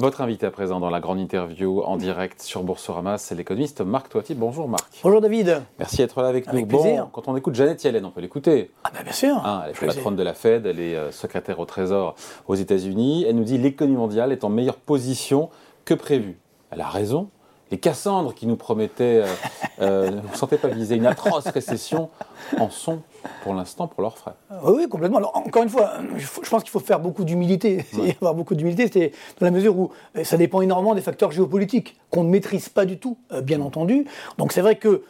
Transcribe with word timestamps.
Votre 0.00 0.22
invité 0.22 0.46
à 0.46 0.50
présent 0.50 0.80
dans 0.80 0.88
la 0.88 0.98
grande 0.98 1.20
interview 1.20 1.82
en 1.82 1.98
direct 1.98 2.40
sur 2.40 2.62
Boursorama, 2.62 3.18
c'est 3.18 3.34
l'économiste 3.34 3.82
Marc 3.82 4.08
Toiti. 4.08 4.34
Bonjour 4.34 4.66
Marc. 4.66 4.86
Bonjour 5.02 5.20
David. 5.20 5.60
Merci 5.78 5.98
d'être 5.98 6.22
là 6.22 6.28
avec, 6.28 6.48
avec 6.48 6.62
nous. 6.62 6.68
Plaisir. 6.68 7.04
Bon, 7.04 7.10
quand 7.12 7.28
on 7.28 7.36
écoute 7.36 7.54
Jeannette 7.54 7.84
Yellen, 7.84 8.06
on 8.06 8.10
peut 8.10 8.22
l'écouter. 8.22 8.70
Ah 8.82 8.90
ben 8.94 9.02
bien 9.02 9.12
sûr. 9.12 9.36
Hein, 9.44 9.64
elle 9.66 9.72
est 9.72 9.86
patronne 9.86 10.16
de 10.16 10.22
la 10.22 10.32
Fed, 10.32 10.64
elle 10.64 10.80
est 10.80 10.96
euh, 10.96 11.12
secrétaire 11.12 11.60
au 11.60 11.66
Trésor 11.66 12.14
aux 12.48 12.54
États-Unis. 12.54 13.26
Elle 13.28 13.36
nous 13.36 13.44
dit 13.44 13.58
l'économie 13.58 13.98
mondiale 13.98 14.32
est 14.32 14.42
en 14.42 14.48
meilleure 14.48 14.78
position 14.78 15.50
que 15.84 15.92
prévu. 15.92 16.38
Elle 16.70 16.80
a 16.80 16.88
raison. 16.88 17.28
Les 17.70 17.78
Cassandres 17.78 18.34
qui 18.34 18.46
nous 18.46 18.56
promettaient, 18.56 19.22
euh, 19.22 19.26
euh, 19.80 20.10
ne 20.10 20.20
vous 20.20 20.34
sentez 20.34 20.56
pas 20.56 20.68
viser 20.68 20.96
une 20.96 21.06
atroce 21.06 21.46
récession, 21.46 22.10
en 22.58 22.68
sont 22.68 23.00
pour 23.42 23.54
l'instant 23.54 23.86
pour 23.86 24.02
leurs 24.02 24.18
frais. 24.18 24.32
Oui, 24.64 24.74
oui, 24.78 24.88
complètement. 24.88 25.18
Alors, 25.18 25.36
encore 25.36 25.62
une 25.62 25.68
fois, 25.68 25.92
je, 26.16 26.26
je 26.42 26.50
pense 26.50 26.62
qu'il 26.62 26.70
faut 26.70 26.80
faire 26.80 27.00
beaucoup 27.00 27.24
d'humilité. 27.24 27.84
Ouais. 28.00 28.16
avoir 28.20 28.34
beaucoup 28.34 28.54
d'humilité, 28.54 28.88
c'est 28.90 29.12
dans 29.38 29.46
la 29.46 29.50
mesure 29.50 29.76
où 29.78 29.90
euh, 30.16 30.24
ça 30.24 30.36
dépend 30.36 30.62
énormément 30.62 30.94
des 30.94 31.02
facteurs 31.02 31.32
géopolitiques 31.32 31.96
qu'on 32.10 32.24
ne 32.24 32.30
maîtrise 32.30 32.68
pas 32.68 32.86
du 32.86 32.98
tout, 32.98 33.18
euh, 33.32 33.42
bien 33.42 33.60
entendu. 33.60 34.06
Donc 34.38 34.52
c'est 34.52 34.62
vrai 34.62 34.76
que 34.76 35.02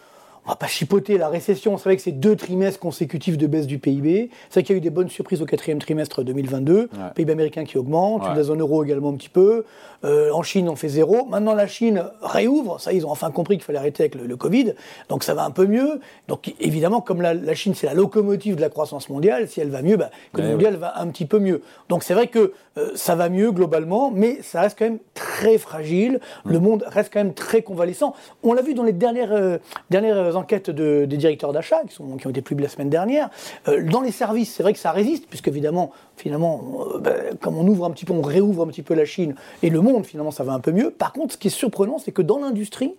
on 0.51 0.55
va 0.55 0.57
pas 0.57 0.67
chipoter 0.67 1.17
la 1.17 1.29
récession. 1.29 1.79
C'est 1.79 1.85
vrai 1.85 1.95
que 1.97 2.03
c'est 2.03 2.11
deux 2.11 2.35
trimestres 2.35 2.81
consécutifs 2.81 3.39
de 3.39 3.47
baisse 3.47 3.69
du 3.69 3.79
PIB. 3.79 4.31
C'est 4.49 4.55
vrai 4.55 4.63
qu'il 4.65 4.75
y 4.75 4.77
a 4.77 4.79
eu 4.79 4.81
des 4.81 4.91
bonnes 4.91 5.09
surprises 5.09 5.41
au 5.43 5.47
quatrième 5.47 5.79
trimestre 5.79 6.25
2022. 6.25 6.75
Ouais. 6.75 6.89
PIB 7.15 7.31
américain 7.33 7.65
qui 7.65 7.79
augmente, 7.79 8.23
Ouais. 8.25 8.35
la 8.35 8.43
zone 8.43 8.61
euro 8.61 8.83
également 8.83 9.11
un 9.11 9.15
petit 9.15 9.29
peu. 9.29 9.65
Euh, 10.05 10.33
en 10.33 10.43
Chine, 10.43 10.69
on 10.69 10.75
fait 10.77 10.89
zéro. 10.89 11.25
Maintenant, 11.27 11.55
la 11.55 11.69
Chine 11.69 12.03
réouvre. 12.23 12.81
Ça, 12.81 12.93
ils 12.93 13.07
ont 13.07 13.11
enfin 13.11 13.31
compris 13.31 13.59
qu'il 13.59 13.65
fallait 13.65 13.79
arrêter 13.79 14.03
avec 14.03 14.17
le, 14.17 14.27
le 14.27 14.37
Covid. 14.37 14.75
Donc 15.09 15.23
ça 15.23 15.35
va 15.35 15.45
un 15.45 15.51
peu 15.53 15.67
mieux. 15.67 16.01
Donc 16.27 16.53
évidemment, 16.59 17.01
comme 17.01 17.23
la, 17.23 17.33
la 17.33 17.55
Chine, 17.55 17.75
c'est 17.77 17.87
la 17.87 17.95
locomotive 17.95 18.57
de 18.57 18.61
la 18.61 18.71
croissance 18.71 19.09
mondiale, 19.09 19.47
si 19.47 19.61
elle 19.61 19.71
va 19.71 19.83
mieux, 19.83 19.97
bah, 19.97 20.11
l'économie 20.33 20.49
Ouais, 20.49 20.55
mondiale 20.55 20.77
va 20.77 20.99
un 20.99 21.07
petit 21.09 21.27
peu 21.27 21.39
mieux. 21.39 21.63
Donc 21.89 22.03
c'est 22.03 22.15
vrai 22.15 22.27
que 22.27 22.55
euh, 22.77 22.91
ça 22.97 23.15
va 23.15 23.29
mieux 23.29 23.53
globalement, 23.53 24.11
mais 24.11 24.39
ça 24.43 24.63
reste 24.63 24.77
quand 24.79 24.87
même 24.87 24.99
très 25.15 25.59
fragile. 25.59 26.19
Le 26.45 26.59
monde 26.59 26.83
reste 26.89 27.13
quand 27.13 27.21
même 27.23 27.35
très 27.35 27.63
convalescent. 27.63 28.15
On 28.43 28.53
l'a 28.55 28.63
vu 28.63 28.75
dans 28.75 28.85
les 28.85 28.93
dernières, 28.95 29.33
euh, 29.33 29.59
dernières 29.91 30.35
enquêtes 30.41 30.71
de- 30.71 31.05
des 31.05 31.17
directeurs 31.17 31.53
d'achat, 31.53 31.83
qui, 31.89 32.01
ont 32.01 32.17
été 32.17 32.43
publiées 32.43 32.67
la 32.67 32.73
semaine 32.73 32.91
dernière. 32.91 33.31
Euh, 33.69 33.85
dans 33.85 34.01
les 34.01 34.11
services, 34.11 34.55
c'est 34.55 34.63
vrai 34.63 34.73
que 34.73 34.79
ça 34.79 34.91
résiste, 34.91 35.27
puisque 35.29 35.49
évidemment, 35.49 35.93
finalement, 36.17 36.63
euh, 36.95 36.99
bah, 36.99 37.13
comme 37.41 37.57
on 37.57 37.67
ouvre 37.67 37.85
un 37.85 37.91
petit 37.91 38.05
peu, 38.05 38.13
on 38.13 38.23
réouvre 38.23 38.65
un 38.65 38.67
petit 38.67 38.83
peu 38.83 38.95
la 38.95 39.05
Chine 39.05 39.35
et 39.63 39.71
le 39.71 39.81
monde, 39.81 40.05
finalement, 40.05 40.31
ça 40.31 40.43
va 40.45 40.53
un 40.53 40.61
peu 40.61 40.73
mieux. 40.73 40.91
Par 40.91 41.13
contre, 41.13 41.35
ce 41.35 41.39
qui 41.39 41.49
est 41.49 41.51
surprenant, 41.51 41.99
c'est 41.99 42.13
que 42.13 42.23
dans 42.23 42.39
l'industrie, 42.39 42.95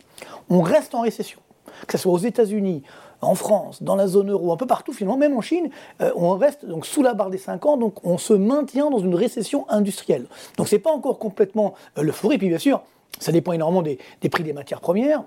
on 0.50 0.62
reste 0.62 0.96
en 0.96 1.02
récession. 1.02 1.40
Que 1.88 1.94
ce 1.94 2.04
soit 2.04 2.14
aux 2.14 2.18
États-Unis, 2.18 2.84
en 3.22 3.36
France, 3.36 3.84
dans 3.84 3.96
la 3.96 4.08
zone 4.08 4.32
euro, 4.32 4.52
un 4.52 4.58
peu 4.58 4.66
partout 4.66 4.94
finalement, 4.94 5.18
même 5.18 5.38
en 5.38 5.42
Chine, 5.42 5.70
euh, 6.02 6.12
on 6.16 6.36
reste 6.38 6.66
donc 6.66 6.86
sous 6.86 7.04
la 7.04 7.14
barre 7.14 7.30
des 7.30 7.38
5 7.38 7.66
ans, 7.66 7.78
donc 7.78 8.04
on 8.06 8.18
se 8.18 8.34
maintient 8.34 8.90
dans 8.90 9.00
une 9.00 9.16
récession 9.16 9.66
industrielle. 9.70 10.26
Donc 10.58 10.68
c'est 10.68 10.80
pas 10.80 10.92
encore 10.92 11.20
complètement 11.20 11.76
euh, 11.98 12.02
l'euphorie, 12.04 12.38
puis 12.38 12.50
bien 12.50 12.58
sûr, 12.58 12.82
ça 13.20 13.32
dépend 13.32 13.52
énormément 13.52 13.84
des 13.84 14.00
prix 14.30 14.44
des 14.44 14.54
matières 14.54 14.82
premières. 14.82 15.24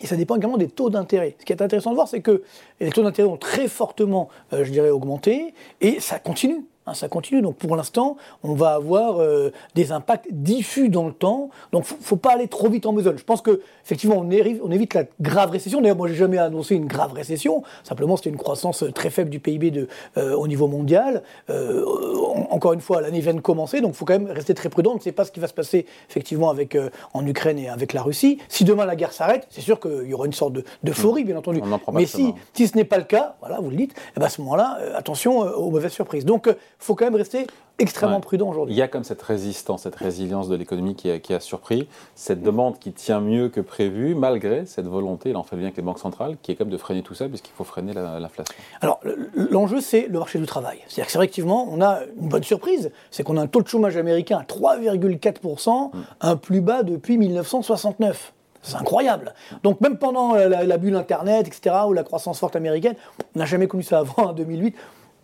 Et 0.00 0.06
ça 0.06 0.16
dépend 0.16 0.36
également 0.36 0.56
des 0.56 0.68
taux 0.68 0.90
d'intérêt. 0.90 1.36
Ce 1.38 1.44
qui 1.44 1.52
est 1.52 1.62
intéressant 1.62 1.90
de 1.90 1.94
voir, 1.94 2.08
c'est 2.08 2.20
que 2.20 2.42
les 2.80 2.90
taux 2.90 3.02
d'intérêt 3.02 3.28
ont 3.28 3.36
très 3.36 3.68
fortement, 3.68 4.28
euh, 4.52 4.64
je 4.64 4.70
dirais, 4.70 4.90
augmenté, 4.90 5.54
et 5.80 6.00
ça 6.00 6.18
continue. 6.18 6.64
Hein, 6.88 6.94
ça 6.94 7.08
continue. 7.08 7.42
Donc 7.42 7.56
pour 7.56 7.76
l'instant, 7.76 8.16
on 8.42 8.54
va 8.54 8.70
avoir 8.74 9.20
euh, 9.20 9.52
des 9.74 9.92
impacts 9.92 10.26
diffus 10.30 10.88
dans 10.88 11.06
le 11.06 11.12
temps. 11.12 11.50
Donc 11.72 11.84
faut, 11.84 11.96
faut 12.00 12.16
pas 12.16 12.32
aller 12.32 12.48
trop 12.48 12.68
vite 12.68 12.86
en 12.86 12.92
besogne. 12.92 13.18
Je 13.18 13.24
pense 13.24 13.42
que 13.42 13.60
effectivement, 13.84 14.16
on, 14.16 14.28
on 14.28 14.70
évite 14.70 14.94
la 14.94 15.04
grave 15.20 15.50
récession. 15.50 15.80
D'ailleurs, 15.80 15.96
moi, 15.96 16.08
j'ai 16.08 16.14
jamais 16.14 16.38
annoncé 16.38 16.74
une 16.74 16.86
grave 16.86 17.12
récession. 17.12 17.62
Simplement, 17.84 18.16
c'était 18.16 18.30
une 18.30 18.36
croissance 18.36 18.82
euh, 18.82 18.90
très 18.92 19.10
faible 19.10 19.30
du 19.30 19.40
PIB 19.40 19.70
de, 19.70 19.88
euh, 20.16 20.34
au 20.34 20.48
niveau 20.48 20.66
mondial. 20.68 21.22
Euh, 21.50 21.84
en- 21.86 22.48
encore 22.50 22.72
une 22.72 22.80
fois, 22.80 23.00
l'année 23.00 23.20
vient 23.20 23.34
de 23.34 23.40
commencer, 23.40 23.80
donc 23.80 23.92
il 23.92 23.96
faut 23.96 24.04
quand 24.04 24.18
même 24.18 24.30
rester 24.30 24.54
très 24.54 24.68
prudent. 24.68 24.92
On 24.92 24.96
ne 24.96 25.00
sait 25.00 25.12
pas 25.12 25.24
ce 25.24 25.32
qui 25.32 25.40
va 25.40 25.46
se 25.48 25.54
passer 25.54 25.86
effectivement 26.08 26.50
avec, 26.50 26.76
en 27.14 27.26
Ukraine 27.26 27.58
et 27.58 27.68
avec 27.68 27.92
la 27.92 28.02
Russie. 28.02 28.38
Si 28.48 28.64
demain 28.64 28.84
la 28.86 28.96
guerre 28.96 29.12
s'arrête, 29.12 29.46
c'est 29.50 29.60
sûr 29.60 29.78
qu'il 29.80 30.06
y 30.08 30.14
aura 30.14 30.26
une 30.26 30.32
sorte 30.32 30.52
de- 30.54 30.64
d'euphorie, 30.82 31.24
bien 31.24 31.36
entendu. 31.36 31.60
Mais 32.00 32.06
si, 32.06 32.34
si 32.54 32.68
ce 32.68 32.76
n'est 32.76 32.84
pas 32.84 32.98
le 32.98 33.04
cas, 33.04 33.36
voilà, 33.40 33.60
vous 33.60 33.70
le 33.70 33.76
dites, 33.76 33.94
eh 34.16 34.20
ben 34.20 34.26
à 34.26 34.28
ce 34.28 34.40
moment-là, 34.42 34.78
attention 34.94 35.38
aux 35.40 35.70
mauvaises 35.70 35.92
surprises. 35.92 36.24
Donc, 36.24 36.48
faut 36.78 36.94
quand 36.94 37.04
même 37.06 37.14
rester 37.16 37.46
extrêmement 37.80 38.16
Ouais. 38.16 38.20
prudent 38.22 38.46
Il 38.46 38.50
aujourd'hui. 38.50 38.74
y 38.74 38.82
a 38.82 38.88
comme 38.88 39.04
cette 39.04 39.22
résistance, 39.22 39.82
cette 39.82 39.94
résilience 39.94 40.48
de 40.48 40.56
l'économie 40.56 40.94
qui, 40.96 41.10
a- 41.10 41.18
qui 41.20 41.32
a 41.34 41.38
surpris, 41.40 41.88
cette 42.16 42.42
demande 42.42 42.78
qui 42.78 42.92
tient 42.92 43.20
mieux 43.20 43.48
que 43.48 43.60
prévu, 43.60 44.14
malgré 44.16 44.66
cette 44.66 44.86
volonté, 44.86 45.30
il 45.30 45.36
en 45.36 45.42
fait 45.44 45.54
le 45.56 45.62
lien 45.62 45.66
avec 45.68 45.76
les 45.76 45.82
banques 45.84 45.98
centrales, 46.00 46.36
qui 46.42 46.50
est 46.52 46.54
comme 46.56 46.70
de 46.70 46.76
freiner 46.76 47.02
tout 47.02 47.14
ça, 47.14 47.28
puisqu'il 47.28 47.52
faut 47.52 47.62
freiner 47.64 47.92
la- 47.92 48.18
l'inflation. 48.18 48.54
Alors, 48.80 48.98
le- 49.04 49.30
l'enjeu, 49.50 49.80
c'est 49.80 50.08
le 50.08 50.18
marché 50.18 50.38
du 50.40 50.46
travail. 50.46 50.78
C'est-à-dire 50.88 51.06
que 51.06 51.12
c'est 51.12 51.18
vrai, 51.18 51.26
effectivement, 51.26 51.68
on 51.70 51.80
a 51.80 52.00
une 52.20 52.28
bonne 52.28 52.42
surprise, 52.42 52.90
c'est 53.12 53.22
qu'on 53.22 53.36
a 53.36 53.42
un 53.42 53.46
taux 53.46 53.62
de 53.62 53.68
chômage 53.68 53.96
américain 53.96 54.38
à 54.38 54.44
3,4%, 54.44 55.92
un 56.20 56.36
plus 56.36 56.60
bas 56.60 56.82
depuis 56.82 57.16
1969. 57.18 58.32
C'est 58.60 58.76
incroyable. 58.76 59.34
Donc 59.62 59.80
même 59.80 59.98
pendant 59.98 60.34
la, 60.34 60.64
la 60.64 60.78
bulle 60.78 60.96
Internet, 60.96 61.46
etc., 61.46 61.76
ou 61.86 61.92
la 61.92 62.02
croissance 62.02 62.40
forte 62.40 62.56
américaine, 62.56 62.96
on 63.36 63.38
n'a 63.38 63.46
jamais 63.46 63.68
connu 63.68 63.84
ça 63.84 64.00
avant, 64.00 64.30
en 64.30 64.32
2008. 64.32 64.74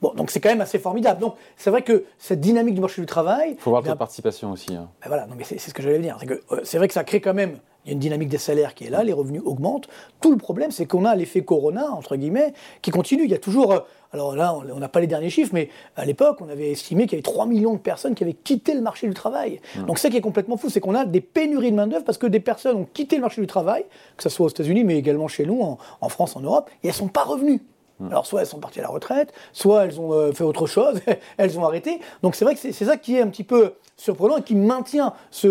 Bon, 0.04 0.12
donc 0.14 0.30
c'est 0.30 0.38
quand 0.40 0.50
même 0.50 0.60
assez 0.60 0.78
formidable. 0.78 1.18
Donc 1.20 1.34
c'est 1.56 1.70
vrai 1.70 1.80
que 1.80 2.04
cette 2.18 2.40
dynamique 2.40 2.74
du 2.74 2.82
marché 2.82 3.00
du 3.00 3.06
travail, 3.06 3.52
Il 3.52 3.58
faut 3.58 3.70
voir 3.70 3.82
bien, 3.82 3.94
de 3.94 3.98
participation 3.98 4.52
aussi. 4.52 4.74
hein. 4.74 4.90
ben 5.02 5.08
voilà, 5.08 5.26
non, 5.26 5.34
mais 5.34 5.44
c'est 5.44 5.58
ce 5.58 5.72
que 5.72 5.82
j'allais 5.82 5.98
dire. 5.98 6.18
C'est 6.62 6.74
euh, 6.74 6.78
vrai 6.78 6.88
que 6.88 6.94
ça 6.94 7.04
crée 7.04 7.22
quand 7.22 7.32
même. 7.32 7.56
Il 7.86 7.88
y 7.88 7.90
a 7.90 7.94
une 7.94 7.98
dynamique 8.00 8.28
des 8.30 8.38
salaires 8.38 8.74
qui 8.74 8.84
est 8.86 8.90
là, 8.90 9.02
les 9.04 9.12
revenus 9.12 9.42
augmentent. 9.44 9.88
Tout 10.22 10.30
le 10.30 10.36
problème, 10.38 10.70
c'est 10.70 10.86
qu'on 10.86 11.04
a 11.06 11.14
l'effet 11.14 11.42
Corona, 11.42 11.90
entre 11.90 12.16
guillemets, 12.16 12.52
qui 12.82 12.90
continue. 12.90 13.24
Il 13.24 13.30
y 13.30 13.34
a 13.34 13.38
toujours. 13.38 13.72
euh, 13.72 13.80
alors 14.12 14.36
là, 14.36 14.54
on 14.54 14.78
n'a 14.78 14.88
pas 14.88 15.00
les 15.00 15.06
derniers 15.06 15.28
chiffres, 15.30 15.50
mais 15.54 15.68
à 15.96 16.04
l'époque, 16.04 16.38
on 16.40 16.48
avait 16.50 16.70
estimé 16.70 17.04
qu'il 17.04 17.12
y 17.12 17.16
avait 17.16 17.22
3 17.22 17.46
millions 17.46 17.72
de 17.74 17.78
personnes 17.78 18.14
qui 18.14 18.24
avaient 18.24 18.32
quitté 18.32 18.74
le 18.74 18.80
marché 18.80 19.06
du 19.08 19.12
travail. 19.14 19.60
Donc, 19.86 19.98
ça 19.98 20.08
qui 20.10 20.16
est 20.18 20.20
complètement 20.22 20.56
fou, 20.56 20.68
c'est 20.70 20.80
qu'on 20.80 20.94
a 20.94 21.04
des 21.04 21.20
pénuries 21.20 21.72
de 21.72 21.76
main-d'œuvre 21.76 22.04
parce 22.04 22.16
que 22.18 22.26
des 22.26 22.40
personnes 22.40 22.76
ont 22.76 22.86
quitté 22.92 23.16
le 23.16 23.22
marché 23.22 23.40
du 23.40 23.46
travail, 23.46 23.84
que 24.16 24.22
ce 24.22 24.28
soit 24.28 24.46
aux 24.46 24.50
États-Unis, 24.50 24.84
mais 24.84 24.96
également 24.96 25.28
chez 25.28 25.44
nous, 25.46 25.60
en, 25.62 25.76
en 26.00 26.08
France, 26.08 26.36
en 26.36 26.40
Europe, 26.40 26.70
et 26.82 26.86
elles 26.88 26.92
ne 26.94 26.96
sont 26.98 27.08
pas 27.08 27.24
revenues. 27.24 27.60
Alors 28.10 28.26
soit 28.26 28.40
elles 28.40 28.46
sont 28.46 28.58
parties 28.58 28.80
à 28.80 28.82
la 28.82 28.88
retraite, 28.88 29.32
soit 29.52 29.84
elles 29.84 30.00
ont 30.00 30.12
euh, 30.12 30.32
fait 30.32 30.42
autre 30.42 30.66
chose, 30.66 31.00
elles 31.36 31.58
ont 31.58 31.64
arrêté. 31.64 32.00
Donc 32.22 32.34
c'est 32.34 32.44
vrai 32.44 32.54
que 32.54 32.60
c'est 32.60 32.72
ça 32.72 32.96
qui 32.96 33.16
est 33.16 33.20
un 33.20 33.28
petit 33.28 33.44
peu 33.44 33.74
surprenant 33.96 34.38
et 34.38 34.42
qui 34.42 34.56
maintient 34.56 35.14
ce, 35.30 35.46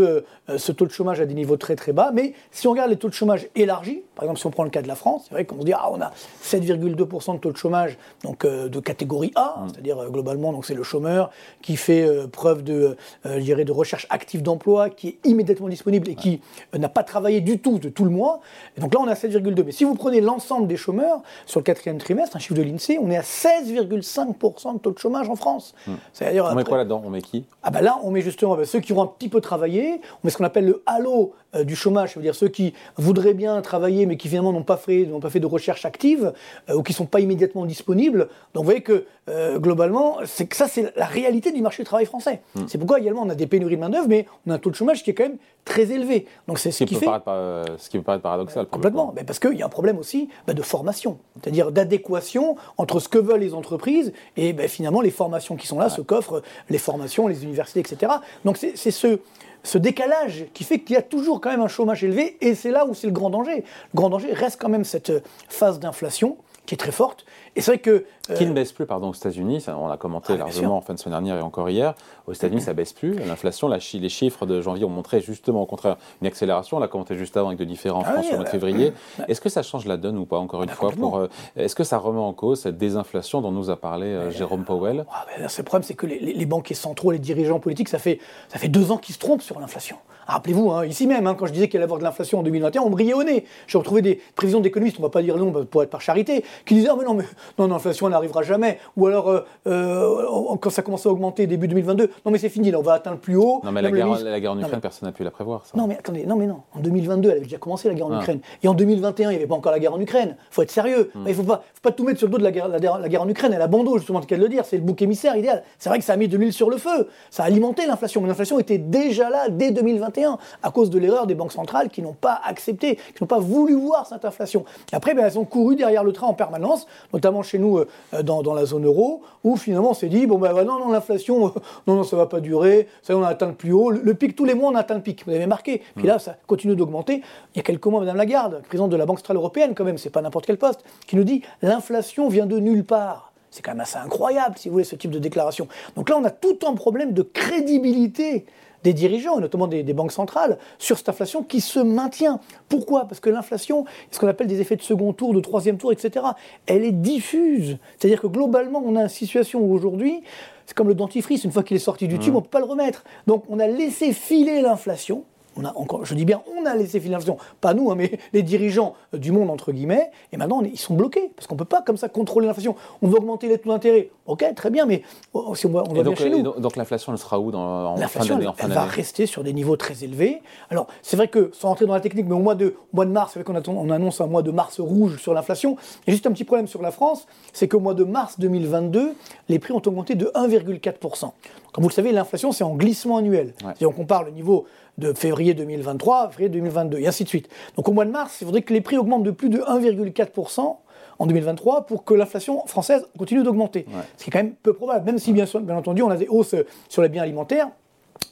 euh, 0.50 0.58
ce 0.58 0.74
taux 0.74 0.86
de 0.86 0.92
chômage 0.92 1.22
à 1.22 1.26
des 1.26 1.34
niveaux 1.34 1.56
très 1.56 1.78
très 1.78 1.94
bas. 1.94 2.12
Mais 2.14 2.34
si 2.52 2.68
on 2.68 2.72
regarde 2.72 2.90
les 2.90 2.98
taux 2.98 3.08
de 3.08 3.14
chômage 3.14 3.48
élargis, 3.56 4.04
par 4.16 4.26
exemple 4.26 4.40
si 4.40 4.46
on 4.46 4.52
prend 4.52 4.66
le 4.66 4.70
cas 4.70 4.82
de 4.82 4.90
la 4.90 4.96
France, 4.96 5.24
c'est 5.28 5.36
vrai 5.36 5.46
qu'on 5.46 5.62
se 5.62 5.66
dit 5.66 5.74
ah 5.74 5.90
on 5.90 6.02
a 6.02 6.12
7,2% 6.44 7.36
de 7.36 7.40
taux 7.40 7.52
de 7.52 7.58
chômage 7.58 7.98
donc 8.24 8.44
euh, 8.44 8.68
de 8.68 8.80
catégorie 8.82 9.32
A, 9.36 9.56
hein, 9.60 9.68
c'est-à-dire 9.72 10.10
globalement 10.10 10.52
donc 10.52 10.66
c'est 10.66 10.74
le 10.74 10.84
chômeur 10.84 11.32
qui 11.62 11.78
fait 11.78 12.06
preuve 12.32 12.64
de 12.64 12.98
de 13.24 13.72
recherche 13.72 14.06
active 14.10 14.42
d'emploi, 14.42 14.90
qui 14.90 15.10
est 15.10 15.20
immédiatement 15.24 15.70
disponible 15.70 16.10
et 16.10 16.16
qui 16.16 16.42
n'a 16.78 16.90
pas 16.90 17.04
travaillé 17.04 17.40
du 17.40 17.60
tout 17.60 17.80
de 17.80 17.90
tout 17.90 18.04
le 18.04 18.10
mois. 18.10 18.42
Et 18.78 18.82
donc 18.82 18.94
là 18.94 19.00
on 19.00 19.08
à 19.08 19.14
7,2. 19.14 19.64
Mais 19.64 19.72
si 19.72 19.86
vous 19.86 19.96
prenez 19.96 20.20
l'ensemble 20.20 20.68
des 20.68 20.78
chômeurs 20.78 21.22
sur 21.46 21.60
le 21.60 21.64
quatrième 21.64 21.98
trimestre, 21.98 22.33
un 22.36 22.40
chiffre 22.40 22.56
de 22.56 22.62
l'INSEE, 22.62 22.98
on 23.00 23.10
est 23.12 23.18
à 23.18 23.22
16,5% 23.22 24.74
de 24.74 24.80
taux 24.80 24.92
de 24.92 24.98
chômage 25.00 25.30
en 25.30 25.36
France. 25.36 25.74
C'est-à-dire 26.14 26.48
On 26.52 26.56
met 26.56 26.64
quoi 26.64 26.78
là-dedans? 26.78 27.02
On 27.06 27.10
met 27.10 27.22
qui? 27.22 27.46
Ah 27.62 27.72
ben 27.72 27.82
là, 27.82 27.98
on 28.04 28.12
met 28.12 28.22
justement 28.22 28.56
ben, 28.56 28.66
ceux 28.66 28.80
qui 28.80 28.94
auront 28.94 29.04
un 29.04 29.08
petit 29.08 29.30
peu 29.30 29.42
travaillé, 29.42 30.02
on 30.16 30.20
met 30.24 30.30
ce 30.32 30.38
qu'on 30.38 30.44
appelle 30.44 30.66
le 30.66 30.84
halo 30.86 31.34
euh, 31.56 31.64
du 31.64 31.76
chômage, 31.76 32.14
ça 32.14 32.20
veut 32.20 32.24
dire 32.24 32.36
ceux 32.36 32.48
qui 32.48 32.74
voudraient 32.98 33.34
bien 33.34 33.62
travailler 33.62 34.06
mais 34.06 34.18
qui 34.18 34.28
finalement 34.28 34.52
n'ont 34.52 34.64
pas 34.64 34.78
fait, 34.78 35.06
n'ont 35.06 35.20
pas 35.20 35.30
fait 35.30 35.40
de 35.40 35.46
recherche 35.46 35.86
active 35.86 36.34
euh, 36.70 36.76
ou 36.76 36.84
qui 36.84 36.94
sont 36.94 37.06
pas 37.06 37.20
immédiatement 37.20 37.66
disponibles. 37.66 38.28
Donc 38.54 38.64
vous 38.64 38.66
voyez 38.66 38.82
que 38.82 39.06
euh, 39.30 39.60
globalement, 39.60 40.18
c'est 40.26 40.48
que 40.48 40.56
ça 40.56 40.68
c'est 40.68 40.94
la 40.96 41.06
réalité 41.06 41.52
du 41.52 41.62
marché 41.62 41.84
du 41.84 41.88
travail 41.88 42.06
français. 42.06 42.42
C'est 42.68 42.78
pourquoi 42.78 43.00
également 43.00 43.22
on 43.22 43.30
a 43.30 43.36
des 43.36 43.48
pénuries 43.48 43.76
de 43.76 43.82
main 43.82 43.90
d'œuvre, 43.90 44.08
mais 44.08 44.26
on 44.46 44.52
a 44.52 44.56
un 44.56 44.58
taux 44.58 44.70
de 44.70 44.76
chômage 44.76 45.04
qui 45.04 45.12
est 45.12 45.14
quand 45.14 45.24
même 45.24 45.38
très 45.66 45.92
élevé. 45.92 46.28
Donc 46.48 46.60
c'est 46.60 46.72
ce 46.72 46.80
ce 46.80 46.84
qui, 46.84 46.96
fait 46.96 47.06
paraître, 47.06 47.66
ce 47.78 47.90
qui 47.90 47.98
peut 47.98 48.04
paraître 48.04 48.24
paradoxal. 48.24 48.66
Complètement, 48.66 49.14
mais 49.16 49.24
parce 49.24 49.40
qu'il 49.40 49.58
y 49.58 49.62
a 49.62 49.66
un 49.66 49.70
problème 49.70 49.98
aussi 49.98 50.30
bah, 50.46 50.54
de 50.54 50.62
formation, 50.62 51.20
c'est-à-dire 51.42 51.72
d'adéquation 51.72 52.58
entre 52.78 53.00
ce 53.00 53.08
que 53.08 53.18
veulent 53.18 53.40
les 53.40 53.54
entreprises 53.54 54.12
et 54.36 54.52
bah, 54.52 54.68
finalement 54.68 55.02
les 55.02 55.12
formations 55.12 55.56
qui 55.56 55.68
sont 55.68 55.80
là, 55.80 55.90
ce 55.90 56.02
qu'offrent 56.02 56.42
les 56.70 56.78
formations, 56.78 57.28
les 57.28 57.44
universités, 57.44 57.80
etc. 57.80 58.12
Donc 58.44 58.58
c'est 58.58 58.92
ce, 58.92 59.20
ce 59.64 59.78
décalage 59.78 60.46
qui 60.54 60.64
fait 60.64 60.80
qu'il 60.80 60.96
y 60.96 61.00
a 61.00 61.02
toujours 61.02 61.42
quand 61.42 61.50
même 61.50 61.62
un 61.62 61.68
chômage 61.68 62.04
élevé 62.04 62.38
et 62.42 62.54
c'est 62.54 62.72
là 62.72 62.86
où 62.86 62.94
c'est 62.94 63.08
le 63.08 63.14
grand 63.14 63.30
danger. 63.30 63.58
Le 63.94 63.96
grand 63.96 64.10
danger 64.10 64.34
reste 64.34 64.60
quand 64.62 64.70
même 64.70 64.84
cette 64.84 65.12
phase 65.50 65.80
d'inflation 65.80 66.38
qui 66.66 66.76
est 66.76 66.78
très 66.78 66.92
forte. 66.92 67.26
Et 67.56 67.62
c'est 67.62 67.72
vrai 67.72 67.78
que... 67.78 68.06
euh, 68.30 68.36
Qui 68.36 68.46
ne 68.48 68.54
baisse 68.54 68.72
plus, 68.72 68.86
pardon, 68.86 69.10
aux 69.10 69.14
États-Unis, 69.14 69.64
on 69.68 69.88
l'a 69.88 69.98
commenté 69.98 70.34
Ah, 70.34 70.38
largement 70.38 70.78
en 70.78 70.82
fin 70.82 70.94
de 70.94 71.00
semaine 71.00 71.14
dernière 71.14 71.38
et 71.38 71.42
encore 71.42 71.70
hier. 71.70 71.94
Aux 72.26 72.34
États-Unis, 72.34 72.62
ça 72.62 72.74
baisse 72.74 72.94
plus. 72.94 73.14
L'inflation, 73.20 73.70
chi- 73.80 74.00
les 74.00 74.10
chiffres 74.10 74.46
de 74.46 74.60
janvier 74.62 74.86
ont 74.86 74.90
montré 74.90 75.22
justement 75.22 75.62
au 75.62 75.66
contraire 75.66 75.98
une 76.22 76.28
accélération. 76.28 76.78
On 76.78 76.80
l'a 76.80 76.88
commenté 76.88 77.16
juste 77.16 77.38
avant 77.38 77.48
avec 77.50 77.60
de 77.60 77.66
différents 77.66 78.00
en 78.00 78.04
Ah 78.08 78.12
France 78.14 78.26
oui, 78.26 78.32
au 78.32 78.36
mois 78.36 78.40
de 78.40 78.44
bah, 78.46 78.52
février. 78.52 78.94
Est-ce 79.28 79.42
que 79.42 79.50
ça 79.50 79.62
change 79.62 79.86
la 79.86 79.98
donne 79.98 80.18
ou 80.18 80.26
pas, 80.26 80.38
encore 80.38 80.64
une 80.64 80.70
Bah, 80.70 80.74
fois 80.76 80.92
pour, 80.92 81.18
euh, 81.18 81.28
Est-ce 81.56 81.76
que 81.76 81.84
ça 81.84 81.98
remet 82.00 82.20
en 82.20 82.34
cause 82.34 82.62
cette 82.62 82.78
désinflation 82.78 83.42
dont 83.42 83.52
nous 83.52 83.70
a 83.70 83.76
parlé 83.76 84.08
euh, 84.08 84.32
Jérôme 84.32 84.64
Powell? 84.64 85.06
Ah, 85.12 85.26
ben, 85.38 85.48
c'est 85.48 85.62
le 85.62 85.66
problème, 85.66 85.84
c'est 85.84 85.94
que 85.96 86.08
les, 86.08 86.46
banquiers 86.46 86.76
centraux, 86.76 87.12
les 87.12 87.20
dirigeants 87.20 87.60
politiques, 87.60 87.90
ça 87.90 88.00
fait, 88.00 88.20
ça 88.50 88.58
fait 88.58 88.68
deux 88.68 88.92
ans 88.92 88.98
qu'ils 88.98 89.14
se 89.16 89.20
trompent 89.20 89.42
sur 89.44 89.60
l'inflation. 89.60 89.98
Ah, 90.26 90.34
Rappelez-vous, 90.34 90.72
hein, 90.72 90.86
ici 90.86 91.06
même, 91.06 91.28
hein, 91.28 91.36
quand 91.38 91.46
je 91.48 91.52
disais 91.52 91.68
qu'il 91.68 91.78
allait 91.78 91.84
y 91.84 91.88
avoir 91.88 92.00
de 92.00 92.04
l'inflation 92.06 92.40
en 92.40 92.44
2021, 92.44 92.82
on 92.84 92.90
me 92.90 92.96
riait 92.96 93.14
au 93.14 93.24
nez. 93.24 93.44
J'ai 93.68 93.78
retrouvé 93.78 94.02
des 94.02 94.22
prévisions 94.36 94.62
d'économistes, 94.62 94.96
on 94.98 95.02
ne 95.02 95.08
va 95.08 95.12
pas 95.12 95.22
dire 95.22 95.36
non 95.36 95.52
bah, 95.52 95.62
pour 95.70 95.84
être 95.84 95.90
par 95.90 96.00
charité, 96.02 96.46
qui 96.66 96.76
disaient 96.76 96.88
ah, 96.90 96.96
mais 96.98 97.04
non, 97.04 97.14
mais 97.14 97.26
non, 97.58 97.68
l'inflation 97.68 98.10
n'arrivera 98.10 98.44
jamais. 98.44 98.80
Ou 98.98 99.08
alors, 99.08 99.30
euh, 99.30 99.42
euh, 99.68 100.56
quand 100.60 100.70
ça 100.70 100.82
commençait 100.82 101.10
à 101.10 101.12
augmenter 101.12 101.48
début 101.48 101.68
2022, 101.68 102.10
non, 102.26 102.32
mais 102.32 102.38
c'est 102.38 102.50
fini, 102.50 102.72
là, 102.72 102.80
on 102.80 102.84
va 102.84 102.94
atteindre 102.94 103.18
le 103.18 103.22
plus 103.22 103.36
haut. 103.36 103.62
Non, 103.64 103.72
mais 103.72 103.82
la 103.82 103.92
guerre, 103.92 104.52
en 104.52 104.60
Ukraine, 104.60 104.82
personne 104.82 105.08
n'a 105.08 105.14
pu 105.14 105.24
la 105.24 105.32
prévoir. 105.32 105.64
Non, 105.76 105.88
mais 105.88 105.98
attendez, 105.98 106.26
non, 106.26 106.36
mais 106.36 106.48
non. 106.48 106.62
En 106.76 106.80
2022, 106.80 107.30
elle 107.30 107.36
avait 107.38 107.46
déjà 107.46 107.58
commencé 107.58 107.88
la 107.88 107.94
guerre 107.94 108.08
en 108.08 108.14
ah. 108.14 108.22
Ukraine. 108.22 108.40
Et 108.62 108.68
en 108.68 108.74
2021, 108.74 109.30
il 109.30 109.34
n'y 109.34 109.38
avait 109.38 109.48
pas 109.48 109.56
encore 109.56 109.72
la 109.72 109.80
guerre 109.80 109.94
en 109.94 110.00
Ukraine. 110.00 110.36
Il 110.52 110.54
faut 110.54 110.62
être 110.62 110.72
sérieux. 110.72 111.12
Hmm. 111.14 111.24
Il 111.26 111.30
ne 111.30 111.34
faut 111.34 111.44
pas, 111.44 111.64
faut 111.74 111.82
pas 111.82 111.92
tout 111.92 112.04
mettre 112.04 112.20
sur 112.20 112.28
le 112.28 112.32
dos 112.32 112.38
de 112.38 112.44
la 112.44 112.52
guerre, 112.52 112.68
la, 112.68 112.80
guerre 112.80 113.22
en 113.22 113.30
Ukraine. 113.30 113.54
Elle 113.54 113.62
a 113.62 113.68
dos, 113.68 113.98
justement, 113.98 114.20
le 114.20 114.26
cas 114.26 114.38
de 114.38 114.42
le 114.42 114.50
dire. 114.50 114.66
C'est 114.66 114.78
le 114.78 114.84
bouc 114.84 115.02
émissaire 115.02 115.36
idéal. 115.36 115.64
C'est 115.78 115.90
vrai 115.90 116.00
que 116.00 116.06
ça 116.06 116.14
a 116.14 116.18
mis 116.18 116.28
de 116.28 116.38
l'huile 116.38 116.54
sur 116.54 116.70
le 116.70 116.78
feu. 116.78 117.10
Ça 117.30 117.44
a 117.44 117.46
alimenté 117.48 117.86
l'inflation. 117.86 118.22
Mais 118.22 118.28
l'inflation 118.28 118.60
était 118.60 118.78
déjà 118.78 119.30
là 119.30 119.50
dès 119.50 119.72
2021 119.72 120.38
à 120.62 120.72
cause 120.72 120.90
de 120.90 121.00
l'erreur 121.00 121.28
des 121.28 121.36
banques 121.36 121.52
centrales 121.52 121.90
qui 121.90 122.02
n'ont 122.02 122.14
pas 122.14 122.40
accepté, 122.46 122.96
qui 122.96 123.22
n'ont 123.22 123.28
pas 123.28 123.40
voulu 123.40 123.74
voir 123.74 124.08
cette 124.08 124.26
inflation. 124.26 124.66
Et 124.92 124.96
après, 124.96 125.14
ben, 125.14 125.26
elles 125.26 125.40
ont 125.40 125.46
couru 125.46 125.76
derrière 125.76 126.04
le 126.04 126.14
train 126.14 126.28
en 126.28 126.34
permanence, 126.34 126.88
notamment 127.14 127.33
chez 127.42 127.58
nous 127.58 127.80
euh, 127.80 127.88
dans, 128.24 128.44
dans, 128.44 128.54
la 128.54 128.66
zone 128.66 128.86
euro, 128.86 129.22
où 129.44 129.56
finalement 129.58 129.92
on 129.92 129.94
s'est 129.94 130.10
dit 130.10 130.28
bon 130.28 130.38
ben 130.38 130.54
non 130.64 130.80
non 130.80 130.92
l'inflation, 130.92 131.48
euh, 131.48 131.50
non 131.88 131.96
non 131.96 132.04
ça 132.04 132.16
va 132.16 132.28
pas 132.28 132.40
durer, 132.40 132.88
ça 133.02 133.16
on 133.18 133.24
a 133.24 133.30
atteint 133.30 133.48
le 133.48 133.54
plus 133.54 133.72
haut, 133.72 133.90
le, 133.90 134.14
pic 134.14 134.36
tous 134.36 134.46
les 134.46 134.54
mois 134.54 134.72
on 134.72 134.76
a 134.76 134.80
atteint 134.80 134.96
le 134.96 135.02
pic, 135.02 135.26
vous 135.26 135.34
avez 135.34 135.48
marqué. 135.48 135.82
Puis 135.96 136.06
là 136.06 136.20
ça 136.20 136.38
continue 136.46 136.76
d'augmenter. 136.76 137.22
Il 137.54 137.58
y 137.58 137.60
a 137.60 137.64
quelques 137.64 137.86
mois, 137.86 138.02
Madame 138.02 138.18
Lagarde, 138.18 138.62
présidente 138.68 138.92
de 138.92 138.98
la 138.98 139.06
Banque 139.06 139.20
centrale 139.20 139.38
européenne 139.38 139.74
quand 139.76 139.86
même, 139.86 139.98
c'est 139.98 140.10
pas 140.10 140.22
n'importe 140.22 140.46
quel 140.46 140.58
poste, 140.58 140.84
qui 141.08 141.16
nous 141.16 141.24
dit 141.24 141.42
l'inflation 141.62 142.28
vient 142.30 142.46
de 142.46 142.60
nulle 142.60 142.84
part. 142.84 143.32
C'est 143.50 143.62
quand 143.62 143.72
même 143.72 143.82
assez 143.82 143.98
incroyable, 143.98 144.58
si 144.58 144.68
vous 144.68 144.74
voulez, 144.74 144.84
ce 144.84 144.96
type 144.96 145.12
de 145.12 145.20
déclaration. 145.20 145.68
Donc 145.96 146.10
là, 146.10 146.18
on 146.18 146.24
a 146.24 146.32
tout 146.32 146.58
un 146.68 146.74
problème 146.74 147.14
de 147.14 147.22
crédibilité 147.22 148.48
des 148.84 148.94
dirigeants, 148.94 149.38
et 149.38 149.42
notamment 149.42 149.68
des, 149.68 149.84
banques 149.94 150.12
centrales, 150.12 150.58
sur 150.78 150.98
cette 150.98 151.10
inflation 151.10 151.44
qui 151.44 151.62
se 151.62 151.80
maintient. 151.80 152.40
Pourquoi? 152.70 153.06
Parce 153.06 153.20
que 153.20 153.30
l'inflation, 153.30 153.86
ce 154.12 154.20
qu'on 154.20 154.28
appelle 154.28 154.48
des 154.48 154.62
effets 154.62 154.76
de 154.76 154.82
second 154.82 155.14
tour, 155.14 155.34
de 155.34 155.40
troisième 155.40 155.78
tour, 155.78 155.92
etc., 155.92 156.26
elle 156.66 156.84
est 156.84 156.92
diffuse. 156.92 157.78
C'est-à-dire 157.98 158.22
que 158.22 158.28
globalement, 158.28 158.82
on 158.86 158.96
a 158.96 159.04
une 159.04 159.10
situation 159.10 159.60
où 159.60 159.74
aujourd'hui, 159.74 160.24
c'est 160.66 160.76
comme 160.76 160.88
le 160.88 160.96
dentifrice, 160.96 161.44
une 161.44 161.52
fois 161.52 161.64
qu'il 161.64 161.76
est 161.76 161.80
sorti 161.80 162.08
du 162.08 162.20
tube, 162.20 162.34
mmh. 162.34 162.38
on 162.38 162.40
ne 162.40 162.44
peut 162.44 162.50
pas 162.50 162.60
le 162.60 162.66
remettre. 162.66 163.04
Donc 163.28 163.44
on 163.50 163.60
a 163.60 163.68
laissé 163.68 164.14
filer 164.14 164.62
l'inflation, 164.62 165.26
on 165.56 165.66
a 165.66 165.74
encore, 165.76 166.06
je 166.06 166.16
dis 166.16 166.26
bien, 166.26 166.42
on 166.58 166.66
a 166.66 166.76
laissé 166.76 167.00
filer 167.00 167.12
l'inflation, 167.12 167.38
pas 167.62 167.74
nous, 167.74 167.92
hein, 167.92 167.96
mais 167.96 168.20
les 168.34 168.44
dirigeants 168.44 168.96
du 169.14 169.32
monde, 169.32 169.50
entre 169.50 169.72
guillemets, 169.72 170.12
et 170.32 170.38
maintenant 170.38 170.62
ils 170.62 170.80
sont 170.80 170.96
bloqués, 170.96 171.32
parce 171.36 171.48
qu'on 171.48 171.56
ne 171.56 171.60
peut 171.60 171.66
pas 171.66 171.82
comme 171.82 171.98
ça 171.98 172.10
contrôler 172.10 172.48
l'inflation. 172.48 172.76
On 173.02 173.08
veut 173.08 173.18
augmenter 173.18 173.48
les 173.48 173.58
taux 173.58 173.70
d'intérêt, 173.70 174.10
ok, 174.26 174.46
très 174.56 174.70
bien, 174.70 174.86
mais 174.86 175.04
oh, 175.34 175.56
si 175.56 175.66
on 175.66 175.72
va, 175.72 175.84
on 175.90 176.04
donc, 176.04 176.18
chez 176.18 176.30
nous. 176.30 176.42
Donc 176.42 176.76
l'inflation, 176.76 177.12
elle 177.12 177.20
sera 177.20 177.40
où 177.40 177.52
dans, 177.52 177.94
en 177.94 177.98
fin 178.08 178.26
d'année 178.26 178.46
elle, 178.46 178.66
elle 178.66 178.72
va 178.72 178.86
rester 178.86 179.26
sur 179.26 179.44
des 179.44 179.54
niveaux 179.54 179.78
très 179.78 180.04
élevés. 180.04 180.42
Alors 180.70 180.88
c'est 181.02 181.18
vrai 181.18 181.28
que, 181.28 181.52
sans 181.54 181.70
rentrer 181.70 181.86
dans 181.86 181.94
la 181.94 182.02
technique, 182.02 182.26
mais 182.28 182.36
au 182.36 182.40
mois 182.40 182.56
de, 182.56 182.76
mois 182.94 183.06
de 183.06 183.12
mars, 183.12 183.32
c'est 183.34 183.40
vrai 183.42 183.62
qu'on 183.62 183.74
on 183.78 183.90
annonce 183.90 184.22
un 184.22 184.28
mois 184.28 184.42
de 184.42 184.52
mars 184.52 184.80
rouge 184.80 185.22
sur 185.22 185.34
l'inflation. 185.34 185.78
Juste 186.08 186.28
un 186.28 186.32
petit 186.32 186.44
problème 186.44 186.68
sur 186.68 186.82
la 186.82 186.92
France, 186.92 187.28
c'est 187.52 187.68
qu'au 187.68 187.80
mois 187.80 187.94
de 187.94 188.04
mars 188.04 188.40
2022, 188.40 189.14
les 189.50 189.60
prix 189.60 189.74
ont 189.74 189.82
augmenté 189.86 190.16
de 190.16 190.26
1,4%. 190.36 191.32
Comme 191.74 191.82
vous 191.82 191.90
le 191.90 191.94
savez, 191.94 192.12
l'inflation, 192.12 192.52
c'est 192.52 192.64
en 192.64 192.76
glissement 192.76 193.18
annuel. 193.18 193.54
Si 193.78 193.86
on 193.86 193.92
compare 193.92 194.24
le 194.24 194.32
niveau 194.32 194.66
de 194.98 195.14
février 195.14 195.54
2023 195.54 196.22
à 196.22 196.30
février 196.30 196.50
2022, 196.50 197.00
et 197.00 197.08
ainsi 197.08 197.24
de 197.24 197.30
suite. 197.30 197.50
Donc 197.76 197.88
au 197.88 197.94
mois 197.94 198.06
de 198.06 198.12
mars, 198.12 198.38
il 198.42 198.46
faudrait 198.46 198.62
que 198.62 198.74
les 198.74 198.82
prix 198.82 198.98
augmentent 198.98 199.24
de 199.24 199.32
plus 199.32 199.50
de 199.50 199.60
1,4% 199.60 200.76
en 201.20 201.26
2023 201.26 201.86
pour 201.86 202.04
que 202.04 202.14
l'inflation 202.14 202.66
française 202.66 203.08
continue 203.18 203.44
d'augmenter. 203.44 203.86
Ce 204.18 204.24
qui 204.24 204.30
est 204.30 204.34
quand 204.34 204.40
même 204.40 204.54
peu 204.54 204.74
probable, 204.74 205.06
même 205.06 205.20
si 205.20 205.34
bien, 205.34 205.46
bien 205.62 205.76
entendu 205.76 206.02
on 206.02 206.10
a 206.10 206.18
des 206.18 206.28
hausses 206.28 206.56
sur 206.90 207.02
les 207.02 207.10
biens 207.10 207.24
alimentaires. 207.24 207.70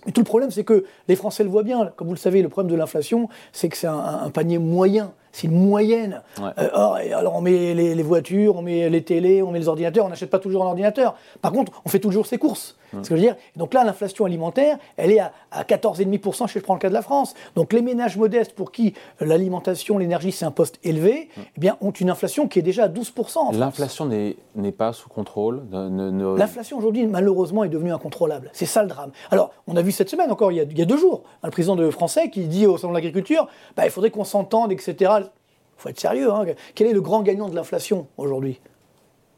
Mais 0.05 0.11
tout 0.11 0.21
le 0.21 0.25
problème, 0.25 0.51
c'est 0.51 0.63
que 0.63 0.85
les 1.07 1.15
Français 1.15 1.43
le 1.43 1.49
voient 1.49 1.63
bien. 1.63 1.91
Comme 1.95 2.07
vous 2.07 2.13
le 2.13 2.19
savez, 2.19 2.41
le 2.41 2.49
problème 2.49 2.71
de 2.71 2.77
l'inflation, 2.77 3.29
c'est 3.51 3.69
que 3.69 3.77
c'est 3.77 3.87
un, 3.87 4.29
panier 4.33 4.57
moyen 4.57 5.13
c'est 5.33 5.47
une 5.47 5.65
moyenne. 5.65 6.21
Euh, 6.41 6.69
or, 6.73 6.95
alors 6.95 7.35
on 7.35 7.41
met 7.41 7.73
les, 7.73 8.03
voitures, 8.03 8.57
on 8.57 8.61
met 8.61 8.89
les 8.89 9.01
télés, 9.01 9.41
on 9.41 9.51
met 9.51 9.59
les 9.59 9.69
ordinateurs, 9.69 10.05
on 10.05 10.09
n'achète 10.09 10.29
pas 10.29 10.39
toujours 10.39 10.63
un 10.63 10.67
ordinateur. 10.67 11.15
Par 11.41 11.53
contre, 11.53 11.81
on 11.85 11.89
fait 11.89 11.99
toujours 11.99 12.25
ses 12.25 12.37
courses. 12.37 12.75
Ce 12.91 12.97
que 12.97 13.03
je 13.09 13.13
veux 13.13 13.19
dire. 13.19 13.35
Donc 13.55 13.73
là, 13.73 13.83
l'inflation 13.83 14.25
alimentaire, 14.25 14.77
elle 14.97 15.11
est 15.11 15.19
à, 15.19 15.33
à 15.51 15.63
14,5%, 15.63 16.47
je 16.47 16.59
prends 16.59 16.73
le 16.73 16.79
cas 16.79 16.89
de 16.89 16.93
la 16.93 17.01
France. 17.01 17.33
Donc 17.55 17.73
les 17.73 17.81
ménages 17.81 18.17
modestes 18.17 18.53
pour 18.53 18.71
qui 18.71 18.93
l'alimentation, 19.19 19.97
l'énergie, 19.97 20.31
c'est 20.31 20.45
un 20.45 20.51
poste 20.51 20.79
élevé, 20.83 21.29
eh 21.37 21.59
bien, 21.59 21.77
ont 21.81 21.91
une 21.91 22.09
inflation 22.09 22.47
qui 22.47 22.59
est 22.59 22.63
déjà 22.63 22.85
à 22.85 22.87
12%. 22.89 23.55
L'inflation 23.57 24.05
n'est 24.05 24.71
pas 24.71 24.93
sous 24.93 25.09
contrôle 25.09 25.63
L'inflation 25.71 26.77
aujourd'hui, 26.77 27.05
malheureusement, 27.07 27.63
est 27.63 27.69
devenue 27.69 27.93
incontrôlable. 27.93 28.49
C'est 28.53 28.65
ça 28.65 28.83
le 28.83 28.89
drame. 28.89 29.11
Alors, 29.29 29.51
on 29.67 29.75
a 29.75 29.81
vu 29.81 29.91
cette 29.91 30.09
semaine 30.09 30.31
encore, 30.31 30.51
il 30.51 30.55
y 30.55 30.61
a, 30.61 30.63
il 30.63 30.77
y 30.77 30.81
a 30.81 30.85
deux 30.85 30.97
jours, 30.97 31.23
le 31.43 31.51
président 31.51 31.75
de 31.75 31.89
français 31.89 32.29
qui 32.29 32.45
dit 32.47 32.65
au 32.65 32.77
Salon 32.77 32.93
de 32.93 32.97
l'agriculture, 32.97 33.47
bah, 33.75 33.85
il 33.85 33.91
faudrait 33.91 34.11
qu'on 34.11 34.23
s'entende, 34.23 34.71
etc 34.71 35.21
faut 35.81 35.89
être 35.89 35.99
sérieux. 35.99 36.31
Hein. 36.31 36.45
Quel 36.75 36.87
est 36.87 36.93
le 36.93 37.01
grand 37.01 37.23
gagnant 37.23 37.49
de 37.49 37.55
l'inflation 37.55 38.07
aujourd'hui? 38.17 38.61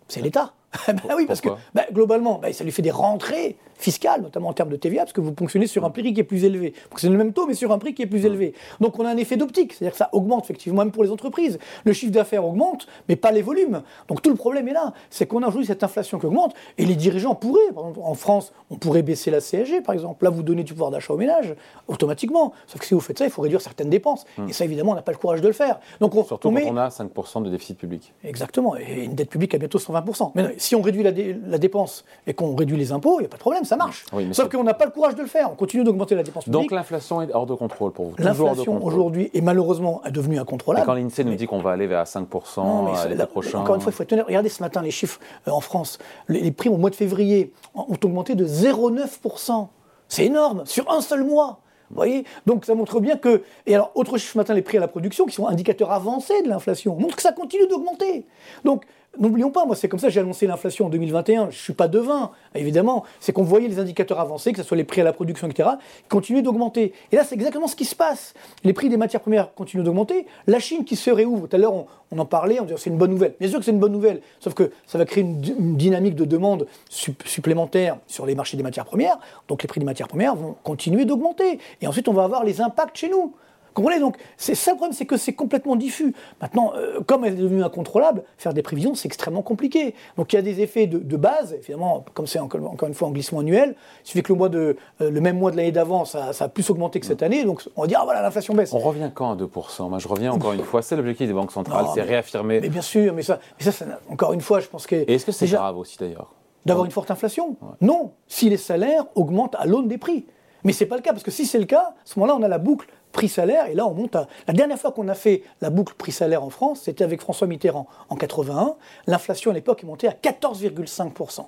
C'est 0.08 0.22
l'État. 0.22 0.54
bah 0.88 1.14
oui, 1.16 1.26
parce 1.26 1.42
que 1.42 1.50
bah, 1.74 1.86
globalement, 1.92 2.40
bah, 2.40 2.52
ça 2.54 2.64
lui 2.64 2.72
fait 2.72 2.82
des 2.82 2.92
rentrées 2.92 3.56
fiscale, 3.78 4.22
notamment 4.22 4.50
en 4.50 4.54
termes 4.54 4.70
de 4.70 4.76
TVA, 4.76 5.02
parce 5.02 5.14
que 5.14 5.22
vous 5.22 5.34
fonctionnez 5.38 5.68
sur 5.68 5.86
un 5.86 5.90
prix 5.90 6.14
qui 6.14 6.20
est 6.20 6.24
plus 6.24 6.44
élevé. 6.44 6.74
C'est 6.98 7.10
le 7.10 7.18
même 7.18 7.34
taux, 7.34 7.48
mais 7.48 7.54
sur 7.54 7.72
un 7.72 7.78
prix 7.78 7.94
qui 7.94 8.04
est 8.04 8.08
plus 8.08 8.26
élevé. 8.26 8.54
Donc 8.80 9.00
on 9.00 9.06
a 9.06 9.10
un 9.10 9.18
effet 9.18 9.38
d'optique, 9.38 9.74
c'est-à-dire 9.74 9.92
que 9.92 9.98
ça 9.98 10.10
augmente 10.12 10.46
effectivement, 10.46 10.84
même 10.84 10.92
pour 10.92 11.04
les 11.04 11.12
entreprises. 11.12 11.60
Le 11.84 11.94
chiffre 11.94 12.12
d'affaires 12.12 12.46
augmente, 12.46 12.88
mais 13.10 13.16
pas 13.16 13.32
les 13.32 13.42
volumes. 13.42 13.82
Donc 14.08 14.22
tout 14.22 14.30
le 14.30 14.36
problème 14.36 14.68
est 14.68 14.74
là, 14.74 14.94
c'est 15.10 15.26
qu'on 15.26 15.44
a 15.44 15.48
aujourd'hui 15.48 15.68
cette 15.68 15.84
inflation 15.84 16.20
qui 16.20 16.26
augmente, 16.26 16.54
et 16.78 16.86
les 16.86 16.96
dirigeants 16.96 17.36
pourraient, 17.36 17.72
par 17.74 17.88
exemple, 17.88 18.00
en 18.04 18.14
France, 18.14 18.54
on 18.70 18.76
pourrait 18.76 19.04
baisser 19.04 19.32
la 19.32 19.40
CSG, 19.40 19.82
par 19.82 19.94
exemple. 19.94 20.24
Là, 20.24 20.30
vous 20.30 20.44
donnez 20.44 20.64
du 20.64 20.74
pouvoir 20.74 20.92
d'achat 20.92 21.14
aux 21.14 21.18
ménages, 21.18 21.56
automatiquement. 21.88 22.54
Sauf 22.68 22.82
que 22.82 22.88
si 22.88 22.94
vous 22.94 23.00
faites 23.00 23.20
ça, 23.20 23.26
il 23.26 23.32
faut 23.32 23.42
réduire 23.42 23.62
certaines 23.62 23.90
dépenses. 23.90 24.26
Hmm. 24.38 24.50
Et 24.50 24.54
ça, 24.54 24.66
évidemment, 24.66 24.92
on 24.92 24.96
n'a 24.96 25.02
pas 25.02 25.12
le 25.12 25.18
courage 25.18 25.42
de 25.42 25.48
le 25.48 25.54
faire. 25.54 25.80
Donc 26.00 26.16
on, 26.16 26.24
Surtout 26.24 26.52
quand 26.52 26.62
on 26.66 26.78
a 26.78 26.90
5% 26.90 27.44
de 27.44 27.50
déficit 27.50 27.78
public. 27.78 28.14
Exactement, 28.24 28.76
et 28.76 29.04
une 29.04 29.16
dette 29.16 29.30
publique 29.30 29.54
à 29.56 29.58
bientôt 29.58 29.80
120%. 29.80 30.32
Mais 30.36 30.56
si 30.58 30.76
on 30.76 30.82
réduit 30.82 31.04
la, 31.04 31.12
la 31.12 31.58
dépense 31.58 32.06
et 32.28 32.34
qu'on 32.34 32.56
réduit 32.56 32.78
les 32.78 32.92
impôts, 32.92 33.20
il 33.20 33.24
n'y 33.24 33.26
a 33.28 33.30
pas 33.30 33.38
de 33.38 33.42
problème, 33.42 33.63
ça 33.66 33.76
marche. 33.76 34.06
Oui, 34.14 34.28
Sauf 34.32 34.50
qu'on 34.50 34.64
n'a 34.64 34.74
pas 34.74 34.86
le 34.86 34.92
courage 34.92 35.16
de 35.16 35.22
le 35.22 35.28
faire. 35.28 35.50
On 35.52 35.56
continue 35.56 35.84
d'augmenter 35.84 36.16
la 36.16 36.24
dépense 36.24 36.46
publique. 36.46 36.62
Donc 36.62 36.72
l'inflation 36.72 37.22
est 37.22 37.34
hors 37.34 37.46
de 37.46 37.54
contrôle 37.54 37.92
pour 37.92 38.06
vous 38.08 38.16
L'inflation 38.18 38.84
aujourd'hui 38.84 39.30
est 39.34 39.42
malheureusement 39.42 40.02
devenue 40.10 40.40
incontrôlable. 40.40 40.84
Et 40.84 40.86
quand 40.86 40.94
l'INSEE 40.94 41.24
nous 41.24 41.36
dit 41.36 41.48
qu'on 41.48 41.62
va 41.62 41.72
aller 41.72 41.88
vers 41.88 42.04
5% 42.06 42.96
à 42.96 43.08
l'été 43.08 43.26
prochain. 43.26 43.60
Encore 43.60 43.76
une 43.76 43.82
fois, 43.82 43.92
il 43.92 43.96
faut 43.96 44.04
être 44.04 44.14
honnête. 44.14 44.26
Regardez 44.26 44.50
ce 44.50 44.62
matin 44.62 44.82
les 44.82 44.92
chiffres 44.92 45.20
euh, 45.48 45.52
en 45.52 45.62
France. 45.62 46.00
Les, 46.28 46.52
prix 46.52 46.70
au 46.70 46.78
mois 46.78 46.90
de 46.90 46.96
février 46.96 47.54
ont 47.74 47.98
augmenté 48.04 48.36
de 48.36 48.46
0,9%. 48.46 49.68
C'est 50.08 50.26
énorme, 50.26 50.64
sur 50.66 50.92
un 50.92 51.02
seul 51.02 51.24
mois. 51.24 51.60
Vous 51.90 51.96
voyez? 51.96 52.26
Donc 52.46 52.66
ça 52.66 52.76
montre 52.76 53.00
bien 53.00 53.18
que. 53.18 53.44
Et 53.66 53.76
alors, 53.76 53.92
autre 53.96 54.18
chiffre 54.18 54.34
ce 54.34 54.38
matin, 54.38 54.54
les 54.54 54.62
prix 54.62 54.78
à 54.78 54.82
la 54.82 54.88
production, 54.88 55.26
qui 55.26 55.36
sont 55.36 55.48
indicateurs 55.48 55.92
avancés 55.92 56.42
de 56.42 56.50
l'inflation, 56.50 56.96
montrent 56.96 57.16
que 57.16 57.22
ça 57.22 57.32
continue 57.32 57.68
d'augmenter. 57.68 58.26
Donc 58.64 58.84
N'oublions 59.20 59.52
pas, 59.52 59.66
moi 59.66 59.76
c'est 59.76 59.88
comme 59.88 60.00
ça 60.00 60.10
j'ai 60.10 60.20
annoncé 60.20 60.48
l'inflation 60.48 60.88
en 60.88 60.90
2021, 60.90 61.44
je 61.44 61.46
ne 61.48 61.52
suis 61.52 61.74
pas 61.74 61.88
devin, 61.88 62.32
évidemment, 62.56 63.04
c'est 63.20 63.32
qu'on 63.32 63.44
voyait 63.44 63.68
les 63.68 63.78
indicateurs 63.78 64.20
avancés, 64.20 64.54
que 64.54 64.58
ce 64.58 64.64
soit 64.64 64.76
les 64.76 64.84
prix 64.84 65.02
à 65.02 65.04
la 65.04 65.14
production, 65.14 65.48
etc., 65.48 65.70
continuer 66.10 66.42
d'augmenter. 66.42 66.94
Et 67.12 67.16
là 67.16 67.24
c'est 67.24 67.36
exactement 67.36 67.68
ce 67.68 67.76
qui 67.76 67.86
se 67.86 67.94
passe. 67.96 68.34
Les 68.64 68.74
prix 68.74 68.90
des 68.90 68.98
matières 68.98 69.22
premières 69.22 69.54
continuent 69.54 69.84
d'augmenter, 69.84 70.26
la 70.48 70.60
Chine 70.60 70.84
qui 70.84 70.96
se 70.96 71.12
réouvre, 71.12 71.48
tout 71.48 71.56
à 71.56 71.60
l'heure 71.60 71.74
on, 71.74 72.18
en 72.18 72.26
parlait, 72.26 72.60
on 72.60 72.64
disait 72.64 72.78
c'est 72.80 72.90
une 72.90 72.98
bonne 72.98 73.12
nouvelle. 73.12 73.36
Bien 73.40 73.50
sûr 73.50 73.60
que 73.60 73.66
c'est 73.66 73.72
une 73.72 73.80
bonne 73.80 73.92
nouvelle, 73.92 74.22
sauf 74.40 74.56
que 74.56 74.72
ça 74.88 74.98
va 74.98 75.06
créer 75.06 75.24
une, 75.24 75.78
dynamique 75.78 76.16
de 76.16 76.26
demande 76.26 76.66
supplémentaire 76.90 77.98
sur 78.08 78.26
les 78.26 78.34
marchés 78.34 78.58
des 78.58 78.64
matières 78.64 78.86
premières, 78.86 79.20
donc 79.48 79.62
les 79.62 79.68
prix 79.68 79.80
des 79.80 79.86
matières 79.86 80.08
premières 80.08 80.36
vont 80.36 80.56
continuer 80.64 81.06
d'augmenter. 81.06 81.60
Et 81.82 81.88
ensuite 81.88 82.08
on 82.08 82.14
va 82.14 82.24
avoir 82.24 82.44
les 82.44 82.62
impacts 82.62 82.98
chez 82.98 83.10
nous. 83.10 83.36
Comprenez 83.74 84.00
Donc, 84.00 84.18
c'est 84.38 84.56
ça 84.56 84.72
le 84.72 84.78
problème, 84.78 84.94
c'est 84.94 85.06
que 85.06 85.18
c'est 85.18 85.34
complètement 85.34 85.76
diffus. 85.76 86.14
Maintenant, 86.42 86.74
euh, 86.76 87.00
comme 87.06 87.26
elle 87.26 87.34
est 87.34 87.38
devenue 87.38 87.64
incontrôlable, 87.64 88.24
faire 88.38 88.54
des 88.54 88.62
prévisions, 88.62 88.96
c'est 88.96 89.08
extrêmement 89.08 89.42
compliqué. 89.42 89.96
Donc, 90.18 90.34
il 90.34 90.36
y 90.36 90.40
a 90.40 90.42
des 90.42 90.62
effets 90.62 90.88
de, 90.88 91.18
base, 91.18 91.54
évidemment, 91.54 92.06
comme 92.14 92.28
c'est 92.28 92.40
encore, 92.40 92.88
une 92.88 92.94
fois 92.94 93.08
en 93.08 93.12
glissement 93.12 93.40
annuel. 93.40 93.76
Il 94.04 94.08
suffit 94.08 94.24
que 94.24 94.34
le, 94.34 94.38
mois 94.38 94.50
de, 94.50 94.78
euh, 95.02 95.10
le 95.10 95.22
même 95.22 95.38
mois 95.38 95.52
de 95.52 95.58
l'année 95.58 95.72
d'avant, 95.72 96.06
ça, 96.06 96.32
a 96.38 96.50
plus 96.50 96.70
augmenté 96.70 97.00
que 97.00 97.06
cette 97.06 97.24
année. 97.24 97.44
Donc, 97.46 97.64
on 97.76 97.82
va 97.82 97.88
dire, 97.88 98.00
ah 98.02 98.06
voilà, 98.06 98.22
l'inflation 98.22 98.54
baisse. 98.54 98.74
On 98.74 98.80
revient 98.80 99.12
quand 99.14 99.32
à 99.32 99.36
2% 99.36 99.90
Moi, 99.90 100.00
je 100.00 100.08
reviens 100.08 100.32
encore 100.32 100.54
une 100.54 100.64
fois. 100.64 100.82
C'est 100.82 100.96
l'objectif 100.96 101.28
des 101.28 101.34
banques 101.34 101.52
centrales, 101.52 101.86
c'est 101.94 102.02
réaffirmer. 102.02 102.60
Mais 102.62 102.70
bien 102.70 102.82
sûr, 102.82 103.14
mais 103.14 103.24
ça, 103.24 103.40
mais 103.60 103.72
ça, 103.72 103.86
encore 104.10 104.34
une 104.34 104.42
fois, 104.42 104.60
je 104.60 104.68
pense 104.68 104.88
que. 104.88 104.96
Et 104.96 105.14
est-ce 105.14 105.26
que 105.26 105.32
c'est 105.32 105.48
grave 105.48 105.78
aussi 105.78 105.98
d'ailleurs? 105.98 106.32
D'avoir 106.66 106.86
une 106.86 106.92
forte 106.92 107.12
inflation? 107.12 107.58
Non, 107.82 108.12
si 108.28 108.50
les 108.50 108.58
salaires 108.58 109.06
augmentent 109.16 109.56
à 109.56 109.66
l'aune 109.66 109.88
des 109.88 109.98
prix. 109.98 110.26
Mais 110.64 110.72
ce 110.72 110.84
n'est 110.84 110.90
pas 110.90 110.96
le 110.96 111.02
cas, 111.02 111.12
parce 111.12 111.24
que 111.24 111.32
si 111.32 111.46
c'est 111.46 111.60
le 111.60 111.66
cas, 111.66 111.82
à 111.82 111.96
ce 112.06 112.18
moment-là, 112.20 112.38
on 112.40 112.44
a 112.44 112.48
la 112.48 112.58
boucle 112.58 112.88
prix-salaire, 113.14 113.68
et 113.68 113.76
là 113.76 113.88
on 113.88 113.94
monte 113.94 114.18
à... 114.18 114.28
La 114.48 114.54
dernière 114.54 114.78
fois 114.78 114.92
qu'on 114.92 115.08
a 115.08 115.14
fait 115.14 115.44
la 115.62 115.70
boucle 115.70 115.94
prix-salaire 115.94 116.44
en 116.44 116.50
France, 116.50 116.82
c'était 116.84 117.06
avec 117.06 117.22
François 117.22 117.48
Mitterrand 117.48 117.88
en 118.10 118.18
81. 118.18 118.76
L'inflation 119.08 119.52
à 119.52 119.54
l'époque 119.54 119.84
est 119.84 119.88
montée 119.88 120.10
à 120.10 120.12
14,5%. 120.12 121.46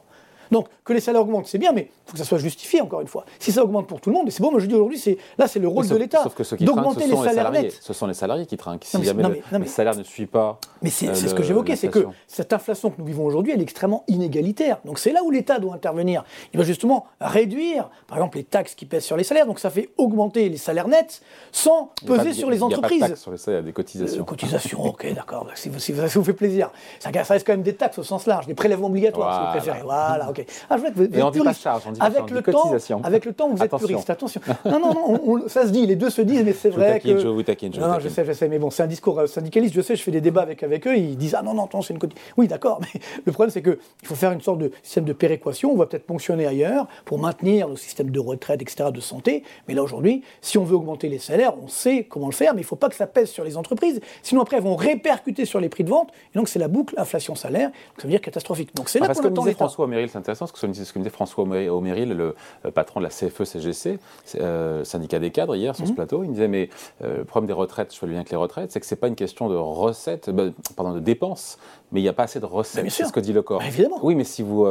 Donc 0.52 0.68
que 0.84 0.94
les 0.94 1.00
salaires 1.00 1.22
augmentent, 1.22 1.48
c'est 1.48 1.58
bien, 1.58 1.72
mais 1.72 1.90
il 1.92 2.08
faut 2.08 2.14
que 2.14 2.20
ça 2.20 2.26
soit 2.26 2.38
justifié, 2.38 2.82
encore 2.82 3.02
une 3.02 3.08
fois. 3.08 3.26
Si 3.40 3.52
ça 3.52 3.64
augmente 3.64 3.88
pour 3.88 4.02
tout 4.02 4.10
le 4.10 4.16
monde, 4.16 4.30
c'est 4.30 4.42
bon, 4.42 4.52
moi 4.52 4.60
je 4.60 4.66
dis 4.66 4.76
aujourd'hui, 4.76 5.00
c'est, 5.00 5.18
là 5.38 5.48
c'est 5.48 5.60
le 5.60 5.68
rôle 5.68 5.88
de 5.88 5.96
l'État 5.96 6.24
d'augmenter 6.60 7.08
les, 7.08 7.16
salaires 7.16 7.52
nets. 7.52 7.78
Ce 7.82 7.94
sont 7.94 8.08
les 8.08 8.14
salariés 8.14 8.46
qui 8.46 8.58
trinquent. 8.58 8.86
Si 8.86 9.04
jamais 9.04 9.24
le, 9.52 9.66
salaire 9.66 9.96
ne 9.96 10.04
suit 10.04 10.26
pas. 10.26 10.60
Mais 10.82 10.90
c'est, 10.90 11.14
ce 11.16 11.34
que 11.34 11.44
j'évoquais, 11.44 11.76
c'est 11.76 11.90
que 11.90 12.06
cette 12.28 12.54
inflation 12.54 12.90
que 12.90 12.96
nous 13.00 13.06
vivons 13.06 13.26
aujourd'hui, 13.26 13.54
elle 13.54 13.60
est 13.60 13.64
extrêmement 13.64 14.04
inégalitaire. 14.08 14.80
Donc 14.86 15.00
c'est 15.00 15.12
là 15.12 15.24
où 15.24 15.32
l'État 15.32 15.60
doit 15.60 15.74
intervenir. 15.74 16.24
Il 16.54 16.60
va 16.60 16.66
justement 16.66 17.06
réduire, 17.20 17.90
par 18.08 18.18
exemple, 18.18 18.38
les 18.38 18.44
taxes 18.44 18.76
qui 18.76 18.86
pèsent 18.86 19.06
sur 19.06 19.18
les 19.18 19.24
salaires. 19.24 19.46
Donc 19.46 19.60
ça 19.60 19.70
fait 19.70 19.90
augmenter 19.98 20.50
les 20.50 20.58
salaires 20.58 20.88
nets 20.88 21.22
sans 21.52 21.92
peser 22.06 22.34
sur 22.34 22.50
les 22.50 22.64
entreprises. 22.64 22.98
Il 22.98 23.04
a 23.04 23.08
pas 23.08 23.08
de 23.08 23.12
taxes 23.12 23.22
sur 23.22 23.32
les 23.32 23.38
salaires, 23.38 23.64
des 23.64 23.74
cotisations. 23.74 24.22
Euh, 24.22 24.26
cotisations, 24.26 24.84
ok, 24.84 25.14
d'accord. 25.14 25.48
Si, 25.56 25.72
si, 25.78 25.96
ça 25.96 26.08
vous 26.08 26.24
fait 26.24 26.34
plaisir. 26.34 26.72
Ça, 27.00 27.10
reste 27.10 27.46
quand 27.46 27.54
même 27.54 27.64
des 27.64 27.76
taxes 27.76 27.98
au 28.00 28.04
sens 28.04 28.26
large, 28.26 28.48
des 28.48 28.56
prélèvements 28.56 28.88
obligatoires, 28.88 29.34
si 29.34 29.46
vous 29.46 29.52
préférez. 29.52 29.84
Voilà, 29.84 30.30
ok. 30.40 30.46
Ah, 30.70 30.78
vous 30.78 31.04
et 31.04 31.24
on 31.24 31.32
dit 31.32 31.40
pas 31.40 31.54
charge, 31.54 31.84
on 31.88 31.92
dit 31.92 32.00
avec 32.02 32.30
le 32.30 32.42
temps, 32.42 32.72
Avec 33.04 33.26
le 33.26 33.34
temps, 33.34 33.50
vous 33.50 33.62
êtes 33.64 33.76
puriste. 33.76 34.10
Attention. 34.10 34.42
Non, 34.66 34.80
non, 34.80 34.94
non, 34.94 35.48
ça 35.48 35.66
se 35.66 35.72
dit, 35.72 35.86
les 35.86 35.96
deux 35.96 36.10
se 36.10 36.22
disent, 36.22 36.44
mais 36.44 36.54
c'est 36.54 36.70
vrai 36.70 37.00
que. 37.00 37.18
Je 37.18 37.28
vous 37.28 37.44
taquine, 37.44 37.74
je 37.74 37.80
Non, 37.80 38.00
je 38.00 38.10
sais, 38.10 38.26
je 38.26 38.32
sais, 38.32 38.48
mais 38.48 38.60
bon, 38.60 38.70
c'est 38.70 38.84
un 38.84 38.88
discours 38.88 39.20
euh, 39.20 39.28
syndicaliste. 39.28 39.74
Je 39.74 39.82
sais, 39.82 39.96
je 39.96 40.04
fais 40.04 40.12
des 40.12 40.22
débats 40.22 40.42
avec, 40.42 40.64
avec 40.64 40.88
eux, 40.88 40.98
ils 40.98 41.18
disent, 41.18 41.36
ah 41.38 41.44
non, 41.44 41.54
non, 41.54 41.68
c'est 41.82 41.94
une 41.94 42.00
cotisation. 42.00 42.34
Oui, 42.38 42.48
d'accord, 42.48 42.80
mais 42.94 43.00
le 43.26 43.32
problème, 43.32 43.52
c'est 43.52 43.62
qu'il 43.62 43.78
faut 44.04 44.16
faire 44.16 44.32
une 44.32 44.42
sorte 44.42 44.60
de 44.60 44.72
système 44.84 45.06
de 45.06 45.14
péréquation. 45.14 45.72
On 45.72 45.78
va 45.78 45.86
peut-être 45.86 46.06
ponctionner 46.06 46.46
ailleurs 46.46 46.88
pour 47.06 47.20
maintenir 47.20 47.68
nos 47.68 47.76
systèmes 47.76 48.10
de 48.10 48.20
retraite, 48.20 48.62
etc., 48.62 48.90
de 48.92 49.00
santé. 49.00 49.44
Mais 49.68 49.74
là, 49.74 49.84
aujourd'hui, 49.84 50.24
si 50.42 50.58
on 50.58 50.64
veut 50.64 50.76
augmenter 50.76 51.10
les 51.10 51.20
salaires, 51.20 51.54
on 51.62 51.68
sait 51.68 52.04
comment 52.04 52.28
le 52.28 52.34
faire, 52.34 52.54
mais 52.54 52.62
il 52.62 52.64
ne 52.64 52.68
faut 52.68 52.76
pas 52.76 52.90
que 52.90 52.96
ça 52.96 53.08
pèse 53.08 53.30
sur 53.30 53.44
les 53.44 53.58
entreprises. 53.58 54.02
Sinon, 54.24 54.42
après, 54.42 54.58
elles 54.58 54.64
vont 54.64 54.76
répercuter 54.76 55.46
sur 55.46 55.60
les 55.60 55.70
prix 55.70 55.84
de 55.84 55.90
vente. 55.90 56.10
Et 56.34 56.38
donc, 56.38 56.50
c'est 56.50 56.60
la 56.60 56.68
boucle 56.68 56.96
inflation-salaire. 56.98 57.72
Ça 57.98 58.04
veut 58.04 58.10
dire 58.10 58.22
catastrophique. 58.22 58.76
Donc, 58.76 58.90
c'est 58.90 59.00
là 59.00 59.08
qu'on 59.14 59.24
attend 59.26 59.46
François 59.54 59.88
Méril, 59.88 60.10
c'est 60.10 60.25
intéressant, 60.26 60.46
parce 60.46 60.52
que 60.52 60.74
ce 60.74 60.94
que 60.94 61.00
disait 61.00 61.10
François 61.10 61.44
Oméril, 61.44 62.10
le 62.10 62.36
euh, 62.66 62.72
patron 62.72 63.00
de 63.00 63.06
la 63.06 63.10
CFE-CGC, 63.10 64.00
euh, 64.40 64.84
syndicat 64.84 65.20
des 65.20 65.32
cadres, 65.32 65.56
hier, 65.56 65.76
sur 65.76 65.86
ce 65.86 65.92
mhm. 65.92 65.96
plateau, 65.96 66.24
il 66.24 66.32
disait, 66.32 66.48
mais 66.48 66.70
euh, 67.04 67.20
le 67.20 67.26
problème 67.26 67.48
des 67.48 67.54
retraites, 67.54 67.94
je 67.94 68.00
fais 68.00 68.06
le 68.08 68.14
lien 68.14 68.20
avec 68.20 68.32
les 68.32 68.38
retraites, 68.38 68.72
c'est 68.72 68.80
que 68.80 68.86
ce 68.86 68.96
n'est 68.96 69.00
pas 69.00 69.08
une 69.08 69.16
question 69.16 69.50
de 69.50 69.56
recettes, 69.56 70.32
pardon, 70.76 70.94
de 70.94 71.00
dépenses, 71.00 71.58
mais 71.92 72.00
il 72.00 72.04
n'y 72.04 72.10
a 72.10 72.14
pas 72.14 72.24
assez 72.24 72.40
de 72.40 72.46
recettes. 72.46 72.90
C'est 72.90 73.06
ce 73.06 73.14
que 73.14 73.20
dit 73.20 73.34
le 73.34 73.44
corps. 73.44 73.60
Bah, 73.60 73.68
évidemment. 73.68 74.00
Oui, 74.02 74.16
mais 74.16 74.24
si 74.24 74.42
vous, 74.42 74.66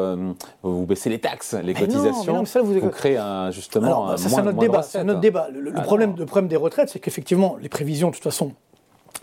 vous 0.62 0.86
baissez 0.86 1.10
les 1.10 1.20
taxes, 1.20 1.54
les 1.62 1.74
cotisations, 1.74 2.42
vous... 2.62 2.90
créez 2.90 3.16
un, 3.16 3.50
justement 3.50 4.08
un 4.10 4.16
ça, 4.16 4.28
moins, 4.28 4.42
notre 4.42 4.58
débat. 4.58 4.82
C'est 4.82 5.04
notre 5.04 5.20
débat. 5.20 5.48
Le, 5.52 5.72
problème, 5.72 6.14
le 6.18 6.26
problème 6.26 6.48
des 6.48 6.56
retraites, 6.56 6.88
c'est 6.88 6.98
qu'effectivement, 6.98 7.56
les 7.60 7.68
prévisions, 7.68 8.08
de 8.08 8.14
toute 8.14 8.24
façon, 8.24 8.52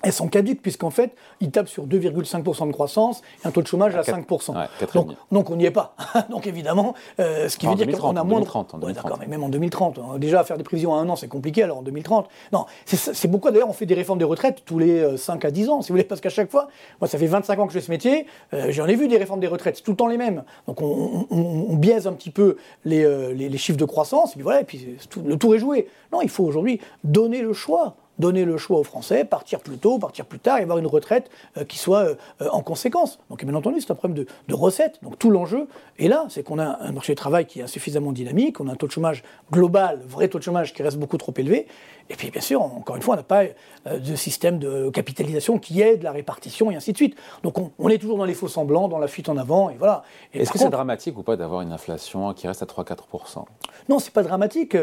elles 0.04 0.14
sont 0.14 0.28
caduques 0.28 0.62
puisqu'en 0.62 0.90
fait, 0.90 1.14
ils 1.40 1.52
tapent 1.52 1.68
sur 1.68 1.86
2,5% 1.86 2.68
de 2.68 2.72
croissance 2.72 3.22
et 3.44 3.48
un 3.48 3.52
taux 3.52 3.62
de 3.62 3.68
chômage 3.68 3.96
à 3.96 4.02
5%. 4.02 4.54
donc, 4.94 5.12
donc, 5.32 5.50
on 5.50 5.56
n'y 5.56 5.66
est 5.66 5.72
pas. 5.72 5.96
donc 6.30 6.48
évidemment, 6.48 6.94
euh, 7.20 7.50
ce 7.50 7.58
qui 7.58 7.68
veut 7.68 7.76
dire 7.76 7.88
qu'on 7.98 8.16
a 8.16 8.24
moins 8.24 8.40
de... 8.40 8.46
2030, 8.46 8.80
d'accord, 8.94 9.18
mais 9.20 9.28
même 9.28 9.44
en 9.44 9.50
2030. 9.50 10.00
Hein. 10.00 10.18
déjà, 10.18 10.44
faire 10.44 10.58
des 10.58 10.64
prévisions 10.64 10.96
à 10.96 10.98
un 10.98 11.10
an, 11.10 11.16
c'est 11.16 11.28
compliqué, 11.28 11.64
alors 11.64 11.80
en 11.80 11.82
2030. 11.82 12.28
Non, 12.52 12.66
c'est 12.86 13.28
pourquoi 13.30 13.52
d'ailleurs 13.52 13.70
on 13.70 13.74
fait 13.74 13.86
des 13.86 13.94
réformes 13.94 14.20
des 14.20 14.26
retraites 14.26 14.64
tous 14.66 14.80
les 14.80 15.18
5 15.18 15.44
euh, 15.44 15.48
à 15.48 15.52
10 15.52 15.70
ans, 15.70 15.82
si 15.82 15.90
vous 15.90 15.94
voulez, 15.94 16.04
parce 16.04 16.22
qu'à 16.22 16.30
chaque 16.30 16.50
fois, 16.50 16.68
moi 17.00 17.08
ça 17.08 17.18
fait 17.18 17.28
25 17.28 17.60
ans 17.60 17.68
que 17.68 17.74
je 17.74 17.80
fais 17.80 17.86
ce 17.86 17.92
métier, 17.92 18.26
euh, 18.54 18.68
j'en 18.70 18.88
ai 18.88 18.96
vu 18.96 19.08
des 19.08 19.18
réformes 19.18 19.40
des 19.40 19.48
retraites, 19.48 19.78
c'est 19.78 19.84
tout 19.84 19.92
le 19.92 19.98
temps 19.98 20.08
les 20.08 20.18
mêmes. 20.18 20.44
Donc 20.68 20.82
on, 20.82 21.76
biaise 21.82 22.06
un 22.06 22.14
petit 22.14 22.30
peu 22.30 22.58
les, 22.86 23.34
les, 23.34 23.58
chiffres 23.58 23.78
de 23.78 23.86
croissance, 23.86 24.32
et 24.32 24.34
puis 24.34 24.44
voilà, 24.44 24.62
et 24.62 24.64
puis 24.64 24.98
le 25.24 25.36
tour 25.38 25.56
est 25.56 25.60
joué. 25.60 25.88
Non, 26.12 26.22
il 26.22 26.30
faut 26.30 26.44
aujourd'hui 26.44 26.80
donner 27.04 27.42
le 27.42 27.54
choix 27.54 27.96
donner 28.22 28.46
le 28.46 28.58
choix 28.58 28.80
aux 28.80 28.86
Français, 28.86 29.26
partir 29.26 29.60
plus 29.60 29.78
tôt, 29.78 30.00
partir 30.00 30.26
plus 30.26 30.40
tard 30.40 30.60
et 30.60 30.62
avoir 30.62 30.78
une 30.78 30.88
retraite 30.88 31.30
euh, 31.58 31.66
qui 31.66 31.78
soit 31.78 32.06
euh, 32.06 32.16
euh, 32.42 32.48
en 32.52 32.62
conséquence. 32.62 33.20
Donc 33.30 33.44
bien 33.44 33.56
entendu, 33.56 33.82
c'est 33.82 33.92
un 33.92 33.96
problème 33.96 34.18
de, 34.18 34.28
de 34.48 34.54
recettes. 34.54 35.00
Donc 35.04 35.20
tout 35.20 35.32
l'enjeu 35.32 35.68
est 36.00 36.08
là, 36.08 36.26
c'est 36.30 36.44
qu'on 36.44 36.60
a 36.60 36.78
un 36.80 36.92
marché 36.94 37.12
du 37.12 37.18
travail 37.18 37.46
qui 37.46 37.60
est 37.60 37.64
insuffisamment 37.64 38.14
dynamique, 38.14 38.62
on 38.62 38.70
a 38.70 38.72
un 38.72 38.76
taux 38.76 38.88
de 38.88 38.92
chômage 38.94 39.24
global, 39.52 40.00
vrai 40.08 40.30
taux 40.30 40.38
de 40.38 40.44
chômage 40.44 40.74
qui 40.74 40.84
reste 40.84 40.98
beaucoup 40.98 41.18
trop 41.18 41.34
élevé. 41.36 41.68
Et 42.10 42.16
puis 42.16 42.30
bien 42.30 42.42
sûr, 42.42 42.62
encore 42.62 42.96
une 42.98 43.02
fois, 43.02 43.14
on 43.14 43.18
n'a 43.18 43.24
pas 43.24 43.44
de 43.90 44.16
système 44.16 44.60
de 44.60 44.90
capitalisation 44.90 45.60
qui 45.60 45.82
aide 45.82 46.04
la 46.04 46.12
répartition 46.12 46.70
et 46.70 46.76
ainsi 46.76 46.92
de 46.92 46.98
suite. 46.98 47.16
Donc 47.42 47.56
on, 47.80 47.90
est 47.90 48.00
toujours 48.00 48.18
dans 48.18 48.26
les 48.26 48.34
faux 48.34 48.50
semblants, 48.50 48.90
dans 48.90 49.00
la 49.00 49.08
fuite 49.08 49.30
en 49.30 49.38
avant, 49.38 49.70
et 49.70 49.76
voilà. 49.78 50.04
Est-ce 50.34 50.52
que 50.52 50.60
c'est 50.60 50.70
dramatique 50.70 51.18
ou 51.18 51.24
pas 51.24 51.38
d'avoir 51.38 51.62
une 51.62 51.72
inflation 51.72 52.34
qui 52.34 52.48
reste 52.48 52.64
à 52.64 52.66
3-4% 52.66 53.46
Non, 53.88 54.00
c'est 54.00 54.12
pas 54.12 54.24
dramatique, 54.24 54.76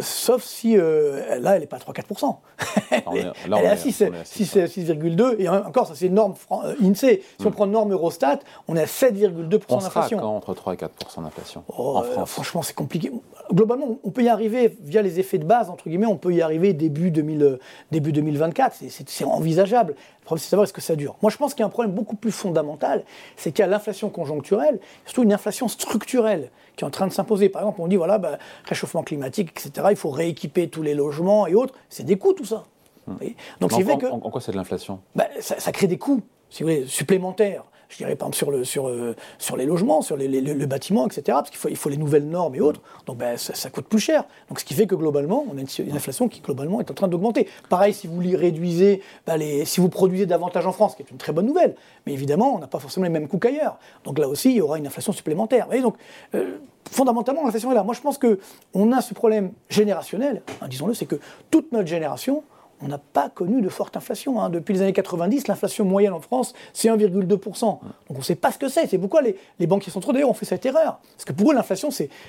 sauf 0.00 0.42
si 0.42 0.76
là, 0.76 1.56
elle 1.56 1.60
n'est 1.60 1.66
pas 1.66 1.76
à 1.76 1.80
3-4%. 1.80 2.36
elle 2.90 3.52
est 3.52 3.68
à 3.68 3.74
6,2 3.74 5.36
et 5.38 5.48
encore, 5.48 5.86
ça 5.86 5.94
c'est 5.94 6.08
norme 6.08 6.34
euh, 6.50 6.74
INSEE. 6.82 7.22
Si 7.38 7.46
on 7.46 7.50
hmm. 7.50 7.52
prend 7.52 7.66
norme 7.66 7.92
Eurostat, 7.92 8.40
on 8.68 8.76
est 8.76 8.82
à 8.82 8.86
7,2% 8.86 9.82
d'inflation. 9.82 10.22
entre 10.22 10.54
3 10.54 10.74
et 10.74 10.76
4% 10.76 11.22
d'inflation 11.22 11.64
oh, 11.68 11.96
en 11.96 12.02
euh, 12.02 12.12
France 12.12 12.30
Franchement, 12.30 12.62
c'est 12.62 12.74
compliqué. 12.74 13.10
Globalement, 13.54 13.98
on 14.02 14.10
peut 14.10 14.24
y 14.24 14.28
arriver 14.28 14.76
via 14.80 15.00
les 15.00 15.20
effets 15.20 15.38
de 15.38 15.44
base, 15.44 15.70
entre 15.70 15.88
guillemets, 15.88 16.06
on 16.06 16.16
peut 16.16 16.34
y 16.34 16.42
arriver 16.42 16.72
début, 16.72 17.12
2000, 17.12 17.42
euh, 17.42 17.60
début 17.92 18.10
2024. 18.10 18.76
C'est 18.88 19.24
envisageable. 19.24 19.94
Le 20.20 20.24
problème, 20.24 20.40
c'est 20.40 20.46
de 20.46 20.50
savoir 20.50 20.64
est-ce 20.64 20.72
que 20.72 20.80
ça 20.80 20.96
dure. 20.96 21.16
Moi, 21.22 21.30
je 21.30 21.36
pense 21.36 21.54
qu'il 21.54 21.60
y 21.60 21.62
a 21.62 21.66
un 21.66 21.70
problème 21.70 21.94
beaucoup 21.94 22.16
plus 22.16 22.32
fondamental, 22.32 23.04
c'est 23.36 23.52
qu'il 23.52 23.62
y 23.62 23.66
a 23.66 23.68
l'inflation 23.68 24.10
conjoncturelle, 24.10 24.80
surtout 25.04 25.22
une 25.22 25.32
inflation 25.32 25.68
structurelle 25.68 26.50
qui 26.74 26.84
est 26.84 26.86
en 26.86 26.90
train 26.90 27.06
de 27.06 27.12
s'imposer. 27.12 27.48
Par 27.48 27.62
exemple, 27.62 27.80
on 27.80 27.86
dit, 27.86 27.96
voilà, 27.96 28.18
bah, 28.18 28.38
réchauffement 28.64 29.04
climatique, 29.04 29.50
etc., 29.50 29.86
il 29.90 29.96
faut 29.96 30.10
rééquiper 30.10 30.68
tous 30.68 30.82
les 30.82 30.94
logements 30.94 31.46
et 31.46 31.54
autres. 31.54 31.74
C'est 31.88 32.04
des 32.04 32.16
coûts, 32.16 32.32
tout 32.32 32.44
ça. 32.44 32.64
Hmm. 33.06 33.16
Donc, 33.60 33.72
en, 33.72 33.80
fait 33.80 33.98
que, 33.98 34.06
en, 34.06 34.18
quoi 34.18 34.40
c'est 34.40 34.52
de 34.52 34.56
l'inflation? 34.56 34.98
Bah, 35.14 35.28
ça, 35.40 35.70
crée 35.70 35.86
des 35.86 35.98
coûts, 35.98 36.22
si 36.50 36.64
vous 36.64 36.70
voulez, 36.70 36.86
supplémentaires. 36.86 37.64
Je 37.94 37.98
dirais 37.98 38.16
par 38.16 38.26
exemple 38.26 38.36
sur, 38.36 38.50
le, 38.50 38.64
sur, 38.64 39.14
sur 39.38 39.56
les 39.56 39.66
logements, 39.66 40.02
sur 40.02 40.16
les, 40.16 40.26
le 40.26 40.66
bâtiment, 40.66 41.06
etc. 41.06 41.22
Parce 41.26 41.50
qu'il 41.50 41.76
faut, 41.76 41.88
les 41.88 41.96
nouvelles 41.96 42.26
normes 42.26 42.56
et 42.56 42.60
autres. 42.60 42.80
Donc 43.06 43.18
ben, 43.18 43.36
ça, 43.36 43.70
coûte 43.70 43.86
plus 43.86 44.00
cher. 44.00 44.24
Donc 44.48 44.58
ce 44.58 44.64
qui 44.64 44.74
fait 44.74 44.88
que 44.88 44.96
globalement, 44.96 45.46
on 45.48 45.56
a 45.56 45.60
une, 45.60 45.96
inflation 45.96 46.28
qui 46.28 46.40
globalement 46.40 46.80
est 46.80 46.90
en 46.90 46.94
train 46.94 47.06
d'augmenter. 47.06 47.46
Pareil, 47.68 47.94
si 47.94 48.08
vous 48.08 48.20
les 48.20 48.34
réduisez, 48.34 49.00
ben, 49.28 49.40
si 49.64 49.80
vous 49.80 49.88
produisez 49.88 50.26
davantage 50.26 50.66
en 50.66 50.72
France, 50.72 50.92
ce 50.92 50.96
qui 50.96 51.02
est 51.04 51.10
une 51.12 51.18
très 51.18 51.32
bonne 51.32 51.46
nouvelle. 51.46 51.76
Mais 52.06 52.12
évidemment, 52.12 52.56
on 52.56 52.58
n'a 52.58 52.66
pas 52.66 52.80
forcément 52.80 53.04
les 53.04 53.10
mêmes 53.10 53.28
coûts 53.28 53.38
qu'ailleurs. 53.38 53.78
Donc 54.02 54.18
là 54.18 54.28
aussi, 54.28 54.50
il 54.50 54.56
y 54.56 54.60
aura 54.60 54.76
une 54.76 54.88
inflation 54.88 55.12
supplémentaire. 55.12 55.68
Et 55.72 55.80
donc, 55.80 55.94
euh, 56.34 56.58
fondamentalement, 56.90 57.44
l'inflation 57.44 57.70
est 57.70 57.76
là. 57.76 57.84
Moi, 57.84 57.94
je 57.94 58.00
pense 58.00 58.18
qu'on 58.18 58.92
a 58.92 59.00
ce 59.00 59.14
problème 59.14 59.52
générationnel, 59.68 60.42
hein, 60.60 60.66
disons-le, 60.68 60.94
c'est 60.94 61.06
que 61.06 61.16
toute 61.50 61.70
notre 61.70 61.88
génération, 61.88 62.42
on 62.82 62.88
n'a 62.88 62.98
pas 62.98 63.28
connu 63.28 63.60
de 63.60 63.68
forte 63.68 63.96
inflation. 63.96 64.40
Hein. 64.40 64.50
Depuis 64.50 64.74
les 64.74 64.82
années 64.82 64.92
90, 64.92 65.48
l'inflation 65.48 65.84
moyenne 65.84 66.12
en 66.12 66.20
France, 66.20 66.54
c'est 66.72 66.88
1,2%. 66.88 67.60
Donc 67.60 67.80
on 68.10 68.14
ne 68.14 68.22
sait 68.22 68.34
pas 68.34 68.52
ce 68.52 68.58
que 68.58 68.68
c'est. 68.68 68.86
C'est 68.86 68.98
pourquoi 68.98 69.22
les, 69.22 69.36
les, 69.58 69.66
banquiers 69.66 69.92
centraux, 69.92 70.12
d'ailleurs, 70.12 70.30
ont 70.30 70.34
fait 70.34 70.46
cette 70.46 70.66
erreur. 70.66 71.00
Parce 71.16 71.24
que 71.24 71.32
pour 71.32 71.50
eux, 71.50 71.54
l'inflation, 71.54 71.88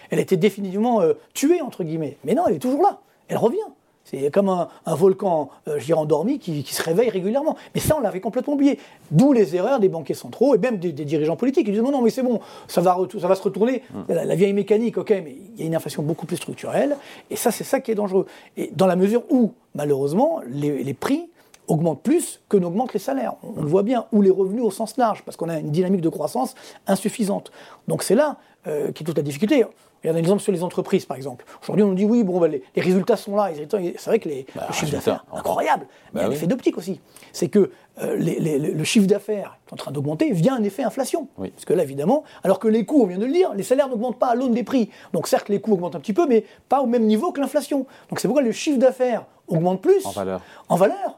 elle 0.09 0.19
a 0.19 0.21
été 0.21 0.37
définitivement 0.37 1.01
euh, 1.01 1.13
tuée, 1.33 1.61
entre 1.61 1.83
guillemets. 1.83 2.17
Mais 2.23 2.33
non, 2.33 2.47
elle 2.47 2.55
est 2.55 2.59
toujours 2.59 2.81
là. 2.81 2.99
Elle 3.27 3.37
revient. 3.37 3.57
C'est 4.05 4.29
comme 4.29 4.49
un, 4.49 4.95
volcan, 4.95 5.49
euh, 5.67 5.79
je 5.79 5.85
dirais, 5.85 5.99
endormi 5.99 6.37
qui, 6.37 6.63
se 6.63 6.83
réveille 6.83 7.09
régulièrement. 7.09 7.57
Mais 7.73 7.81
ça, 7.81 7.97
on 7.97 8.01
l'avait 8.01 8.19
complètement 8.19 8.53
oublié. 8.53 8.79
D'où 9.09 9.33
les 9.33 9.55
erreurs 9.55 9.79
des 9.79 9.89
banquiers 9.89 10.13
centraux 10.13 10.53
et 10.53 10.59
même 10.59 10.77
des, 10.77 10.91
dirigeants 10.91 11.35
politiques. 11.35 11.67
Ils 11.67 11.73
disent 11.73 11.81
non, 11.81 12.01
mais 12.03 12.11
c'est 12.11 12.21
bon, 12.21 12.39
ça 12.67 12.81
va, 12.81 12.97
ça 13.19 13.27
va 13.27 13.35
se 13.35 13.41
retourner. 13.41 13.81
Hum. 13.93 14.05
La, 14.07 14.35
vieille 14.35 14.53
mécanique, 14.53 14.97
ok, 14.97 15.09
mais 15.09 15.35
il 15.55 15.59
y 15.59 15.63
a 15.63 15.65
une 15.65 15.75
inflation 15.75 16.03
beaucoup 16.03 16.27
plus 16.27 16.37
structurelle. 16.37 16.97
Et 17.31 17.35
ça, 17.35 17.49
c'est 17.49 17.63
ça 17.63 17.79
qui 17.79 17.91
est 17.91 17.95
dangereux. 17.95 18.27
Et 18.57 18.69
dans 18.75 18.85
la 18.85 18.95
mesure 18.95 19.23
où, 19.31 19.53
malheureusement, 19.73 20.41
les, 20.47 20.93
prix 20.93 21.27
augmentent 21.67 22.03
plus 22.03 22.41
que 22.47 22.57
n'augmentent 22.57 22.93
les 22.93 22.99
salaires. 22.99 23.33
On, 23.41 23.61
le 23.61 23.67
voit 23.67 23.83
bien, 23.83 24.05
ou 24.11 24.21
les 24.21 24.29
revenus 24.29 24.63
au 24.63 24.69
sens 24.69 24.97
large, 24.97 25.23
parce 25.23 25.35
qu'on 25.35 25.49
a 25.49 25.57
une 25.57 25.71
dynamique 25.71 26.01
de 26.01 26.09
croissance 26.09 26.53
insuffisante. 26.85 27.51
Donc 27.87 28.03
c'est 28.03 28.13
là 28.13 28.37
euh, 28.67 28.91
qui 28.91 29.01
est 29.01 29.05
toute 29.05 29.17
la 29.17 29.23
difficulté. 29.23 29.65
Regardez 30.05 30.19
un 30.19 30.21
exemple 30.21 30.43
sur 30.43 30.51
les 30.51 30.61
entreprises, 30.61 31.05
par 31.05 31.17
exemple. 31.17 31.45
Aujourd'hui, 31.63 31.83
on 31.83 31.87
nous 31.87 31.95
dit 31.95 32.05
oui, 32.05 32.23
bon, 32.23 32.39
bah, 32.39 32.47
les, 32.47 32.61
résultats 32.77 33.17
sont 33.17 33.35
là. 33.35 33.49
C'est 33.55 34.05
vrai 34.05 34.19
que 34.19 34.29
les, 34.29 34.45
bah, 34.55 34.65
le 34.67 34.73
chiffre 34.75 34.91
d'affaires, 34.91 35.25
incroyable. 35.33 35.87
Mais 36.13 36.21
il 36.21 36.23
y 36.23 36.25
a 36.25 36.29
un 36.29 36.31
effet 36.31 36.45
d'optique 36.45 36.77
aussi. 36.77 37.01
C'est 37.33 37.49
que 37.49 37.71
euh, 38.03 38.15
le 38.15 38.83
chiffre 38.83 39.07
d'affaires 39.07 39.57
est 39.67 39.73
en 39.73 39.75
train 39.77 39.91
d'augmenter 39.91 40.31
via 40.31 40.53
un 40.53 40.63
effet 40.63 40.83
inflation. 40.83 41.27
Parce 41.37 41.65
que 41.65 41.73
là, 41.73 41.81
évidemment, 41.81 42.23
alors 42.43 42.59
que 42.59 42.67
les 42.67 42.85
coûts, 42.85 43.01
on 43.01 43.07
vient 43.07 43.17
de 43.17 43.25
le 43.25 43.31
dire, 43.31 43.55
les 43.55 43.63
salaires 43.63 43.89
n'augmentent 43.89 44.19
pas 44.19 44.27
à 44.27 44.35
l'aune 44.35 44.53
des 44.53 44.63
prix. 44.63 44.91
Donc 45.13 45.27
certes, 45.27 45.49
les 45.49 45.59
coûts 45.59 45.73
augmentent 45.73 45.95
un 45.95 45.99
petit 45.99 46.13
peu, 46.13 46.27
mais 46.27 46.45
pas 46.69 46.81
au 46.81 46.85
même 46.85 47.05
niveau 47.05 47.31
que 47.31 47.41
l'inflation. 47.41 47.87
Donc 48.09 48.19
c'est 48.19 48.27
pourquoi 48.27 48.43
le 48.43 48.51
chiffre 48.51 48.77
d'affaires 48.77 49.25
augmente 49.47 49.81
plus. 49.81 50.05
En 50.05 50.11
valeur. 50.11 50.41
En 50.69 50.75
valeur. 50.75 51.17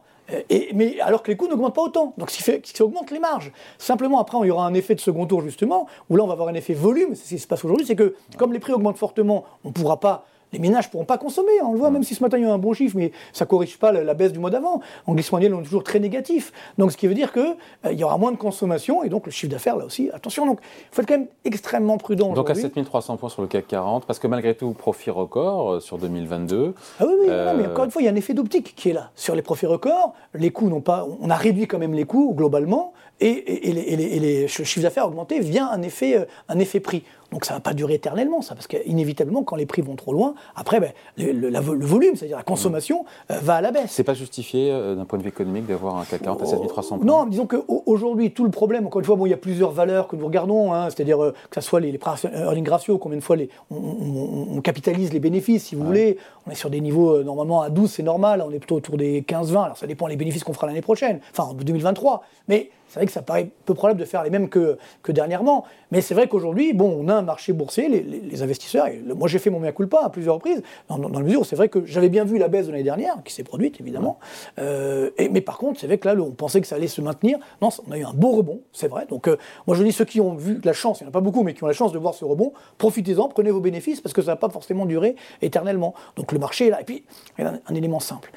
Et, 0.50 0.72
mais 0.74 1.00
alors 1.00 1.24
que 1.24 1.31
les 1.31 1.38
coûts 1.38 1.48
n'augmentent 1.48 1.75
pas 1.75 1.81
autant. 1.81 2.13
Donc, 2.17 2.31
ce 2.31 2.51
qui, 2.51 2.81
augmente 2.81 3.12
les 3.12 3.19
marges. 3.19 3.51
Simplement, 3.77 4.19
après, 4.19 4.38
il 4.43 4.48
y 4.48 4.51
aura 4.51 4.65
un 4.65 4.74
effet 4.74 4.96
de 4.96 5.00
second 5.00 5.25
tour, 5.25 5.41
justement, 5.41 5.88
où 6.10 6.15
là, 6.15 6.24
on 6.24 6.27
va 6.27 6.34
avoir 6.34 6.50
un 6.50 6.53
effet 6.53 6.74
volume. 6.74 7.15
C'est 7.15 7.25
ce 7.25 7.29
qui 7.29 7.39
se 7.39 7.48
passe 7.48 7.63
aujourd'hui, 7.63 7.86
c'est 7.86 7.96
que 7.96 8.15
comme 8.38 8.53
les 8.53 8.60
prix 8.60 8.74
augmentent 8.74 8.98
fortement, 8.98 9.46
on 9.63 9.69
ne 9.69 9.74
pourra 9.74 10.00
pas 10.00 10.25
les 10.54 10.60
ménages 10.60 10.88
ne 10.88 10.92
pourront 10.92 11.06
pas 11.06 11.18
consommer. 11.18 11.51
On 11.63 11.74
le 11.74 11.80
voit, 11.80 11.92
même 11.92 12.04
si 12.04 12.16
ce 12.16 12.24
matin 12.24 12.38
il 12.38 12.44
y 12.44 12.46
a 12.46 12.54
un 12.54 12.58
bon 12.58 12.74
chiffre, 12.74 12.96
mais 12.98 13.12
ça 13.34 13.46
ne 13.46 13.50
corrige 13.50 13.77
pas 13.77 13.92
la, 13.92 14.13
baisse 14.13 14.32
du 14.32 14.39
mois 14.39 14.50
d'avant. 14.50 14.82
En 15.06 15.13
glissement 15.13 15.38
annuel, 15.38 15.54
on 15.54 15.62
est 15.62 15.66
toujours 15.66 15.84
très 15.84 16.00
négatif. 16.00 16.51
Donc, 16.77 16.92
ce 16.92 16.98
qui 16.98 17.08
veut 17.08 17.13
dire 17.13 17.34
qu'il 17.34 17.56
euh, 17.86 17.94
y 17.94 18.04
aura 18.04 18.18
moins 18.18 18.32
de 18.32 18.38
consommation 18.38 19.04
et 19.04 19.10
donc 19.10 19.25
le 19.25 19.32
chiffre 19.32 19.51
d'affaires, 19.51 19.77
là 19.77 19.86
aussi, 19.86 20.10
attention. 20.13 20.46
Donc, 20.46 20.60
il 20.63 20.96
faut 20.96 21.01
être 21.01 21.08
quand 21.08 21.18
même 21.18 21.27
extrêmement 21.46 21.98
prudent. 21.98 22.34
Donc, 22.34 22.50
à 22.50 22.56
7300 22.56 23.18
points 23.18 23.30
sur 23.30 23.42
le 23.42 23.48
CAC 23.48 23.68
40, 23.68 24.06
parce 24.06 24.20
que 24.20 24.27
malgré 24.27 24.56
tout, 24.56 24.72
profit 24.72 25.10
record 25.10 25.74
euh, 25.74 25.80
sur 25.80 25.98
2022. 25.98 26.74
Ah 27.00 27.06
oui, 27.06 27.13
oui, 27.20 27.25
mais 27.27 27.32
euh, 27.32 27.72
encore 27.72 27.86
une 27.86 27.92
fois, 27.92 28.01
il 28.01 28.06
y 28.06 28.08
a 28.08 28.12
un 28.12 28.16
effet 28.16 28.34
d'optique 28.34 28.75
qui 28.75 28.89
est 28.89 28.94
là. 28.94 29.12
Sur 29.16 29.36
les 29.36 29.42
profits 29.42 29.66
records, 29.66 30.13
les 30.34 30.51
coûts 30.51 30.70
n'ont 30.70 30.82
pas. 30.82 31.08
On 31.22 31.30
a 31.30 31.36
réduit 31.36 31.68
quand 31.68 31.80
même 31.80 31.94
les 31.94 32.06
coûts 32.06 32.34
globalement, 32.36 32.94
et, 33.19 33.71
les, 33.74 34.41
le 34.41 34.47
chiffre 34.47 34.81
d'affaires 34.81 35.03
a 35.03 35.07
augmenté 35.07 35.39
vient 35.39 35.69
un 35.69 35.81
effet, 35.81 36.27
un 36.50 36.59
effet 36.59 36.79
prix. 36.79 37.03
Donc 37.31 37.43
ça 37.43 37.53
ne 37.53 37.57
va 37.57 37.62
pas 37.62 37.74
durer 37.74 37.95
éternellement, 37.95 38.41
ça, 38.41 38.55
parce 38.55 38.67
qu'inévitablement, 38.67 39.43
quand 39.43 39.57
les 39.57 39.65
prix 39.65 39.81
vont 39.81 39.95
trop 39.95 40.13
loin, 40.13 40.33
après, 40.55 40.79
ben, 40.79 40.91
le, 41.17 41.59
volume, 41.59 42.15
c'est-à-dire 42.15 42.38
la 42.38 42.43
consommation, 42.43 43.05
euh, 43.31 43.39
va 43.41 43.55
à 43.55 43.62
la 43.62 43.71
baisse. 43.71 43.91
C'est 43.91 44.05
pas 44.05 44.13
justifié 44.13 44.71
euh, 44.71 44.95
d'un 44.95 45.03
point 45.03 45.19
de 45.19 45.24
vue 45.24 45.29
économique 45.29 45.65
d'avoir 45.65 45.97
un 45.97 46.05
CAC 46.05 46.21
40 46.21 46.41
à 46.41 46.45
7300 46.45 47.00
points 47.00 47.05
Non, 47.05 47.25
disons 47.25 47.45
qu'aujourd'hui, 47.45 48.31
tout 48.31 48.45
le 48.45 48.51
problème, 48.51 48.88
encore 48.88 49.00
une 49.00 49.05
fois, 49.05 49.17
bon, 49.17 49.25
il 49.25 49.29
y 49.29 49.33
a 49.33 49.38
plusieurs 49.38 49.71
valeurs 49.71 50.07
que 50.07 50.15
nous 50.15 50.25
regardons, 50.25 50.74
hein, 50.74 50.89
c'est-à-dire 50.89 51.21
euh, 51.21 51.33
que 51.50 51.59
ce 51.59 51.67
soit 51.67 51.81
les, 51.81 51.91
les 51.91 52.00
earning 52.33 52.69
ratio, 52.69 52.97
combien 52.97 53.17
de 53.17 53.24
fois 53.24 53.36
les, 53.36 53.50
on, 53.71 54.62
capitalise 54.62 55.12
les 55.12 55.19
bénéfices, 55.19 55.65
si 55.65 55.75
vous 55.75 55.83
voulez. 55.83 56.17
On 56.45 56.51
est 56.51 56.55
sur 56.55 56.69
des 56.69 56.79
niveaux, 56.79 57.24
normalement, 57.24 57.62
à 57.62 57.69
12, 57.69 57.91
c'est 57.91 58.03
normal, 58.03 58.41
on 58.45 58.51
est 58.51 58.59
plutôt 58.59 58.75
autour 58.75 58.97
des 58.97 59.21
15-20, 59.21 59.63
alors 59.65 59.77
ça 59.77 59.86
dépend 59.86 60.07
des 60.07 60.15
bénéfices 60.15 60.43
qu'on 60.45 60.53
fera 60.53 60.67
l'année 60.67 60.81
prochaine, 60.81 61.19
enfin 61.31 61.50
en 61.50 61.53
2023. 61.53 62.24
Mais 62.47 62.71
c'est 62.88 63.00
vrai 63.00 63.06
que 63.07 63.13
ça 63.13 63.21
paraît 63.21 63.49
peu 63.65 63.73
probable 63.73 63.99
de 63.99 64.05
faire 64.05 64.23
les 64.23 64.29
mêmes 64.29 64.49
que, 64.49 64.77
que 65.03 65.11
dernièrement. 65.11 65.65
Mais 65.91 66.01
c'est 66.01 66.13
vrai 66.13 66.27
qu'aujourd'hui, 66.27 66.73
bon, 66.73 66.97
on 66.99 67.07
a 67.07 67.15
un 67.15 67.21
marché 67.21 67.53
boursier, 67.53 67.89
les, 67.89 68.43
investisseurs, 68.43 68.87
moi 69.15 69.27
j'ai 69.27 69.39
fait 69.39 69.49
mon 69.49 69.59
mea 69.59 69.71
culpa 69.71 70.01
à 70.03 70.09
plusieurs 70.09 70.35
reprises, 70.35 70.61
dans, 70.89 70.99
dans, 70.99 71.09
la 71.09 71.25
mesure 71.25 71.41
où 71.41 71.43
c'est 71.43 71.55
vrai 71.55 71.69
que 71.69 71.85
j'avais 71.85 72.09
bien 72.09 72.23
vu 72.23 72.37
la 72.37 72.47
baisse 72.47 72.67
de 72.67 72.71
l'année 72.71 72.83
dernière, 72.83 73.15
qui 73.23 73.33
s'est 73.33 73.43
produite 73.43 73.79
évidemment. 73.81 74.19
Euh, 74.59 75.09
mais 75.31 75.41
par 75.41 75.57
contre, 75.57 75.79
c'est 75.79 75.87
vrai 75.87 75.97
que 75.97 76.07
là, 76.07 76.15
on 76.19 76.31
pensait 76.31 76.61
que 76.61 76.67
ça 76.67 76.75
allait 76.75 76.87
se 76.87 77.01
maintenir. 77.01 77.39
Non, 77.61 77.69
on 77.87 77.91
a 77.91 77.97
eu 77.97 78.03
un 78.03 78.13
beau 78.13 78.31
rebond, 78.31 78.61
c'est 78.73 78.87
vrai. 78.87 79.05
Donc 79.09 79.27
euh, 79.27 79.37
moi 79.65 79.75
je 79.75 79.83
dis 79.83 79.91
ceux 79.91 80.05
qui 80.05 80.21
ont 80.21 80.35
vu 80.35 80.59
la 80.63 80.73
chance, 80.73 80.99
il 80.99 81.03
n'y 81.03 81.07
en 81.07 81.09
a 81.09 81.13
pas 81.13 81.21
beaucoup, 81.21 81.43
mais 81.43 81.53
qui 81.53 81.63
ont 81.63 81.67
la 81.67 81.73
chance 81.73 81.91
de 81.91 81.97
voir 81.99 82.13
ce 82.13 82.25
rebond, 82.25 82.53
profitez-en, 82.77 83.29
prenez 83.29 83.51
vos 83.51 83.61
bénéfices, 83.61 84.01
parce 84.01 84.13
que 84.13 84.21
ça 84.21 84.31
ne 84.31 84.33
va 84.33 84.37
pas 84.37 84.49
forcément 84.49 84.85
durer 84.85 85.15
éternellement. 85.41 85.93
Donc 86.15 86.31
le 86.31 86.39
marché 86.39 86.67
est 86.67 86.71
là. 86.71 86.81
Et 86.81 86.85
puis, 86.85 87.03
il 87.37 87.43
y 87.43 87.47
a 87.47 87.53
un 87.67 87.75
élément 87.75 87.99
simple 87.99 88.31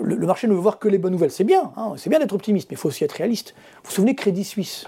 le, 0.00 0.26
marché 0.26 0.46
ne 0.46 0.52
veut 0.52 0.58
voir 0.58 0.78
que 0.78 0.88
les 0.88 0.98
bonnes 0.98 1.12
nouvelles. 1.12 1.30
C'est 1.30 1.44
bien, 1.44 1.72
hein, 1.76 1.94
c'est 1.96 2.10
bien 2.10 2.18
d'être 2.18 2.34
optimiste, 2.34 2.70
mais 2.70 2.74
il 2.74 2.78
faut 2.78 2.88
aussi 2.88 3.04
être 3.04 3.12
réaliste. 3.12 3.54
Vous 3.82 3.90
vous 3.90 3.94
souvenez 3.94 4.14
Crédit 4.14 4.44
Suisse? 4.44 4.86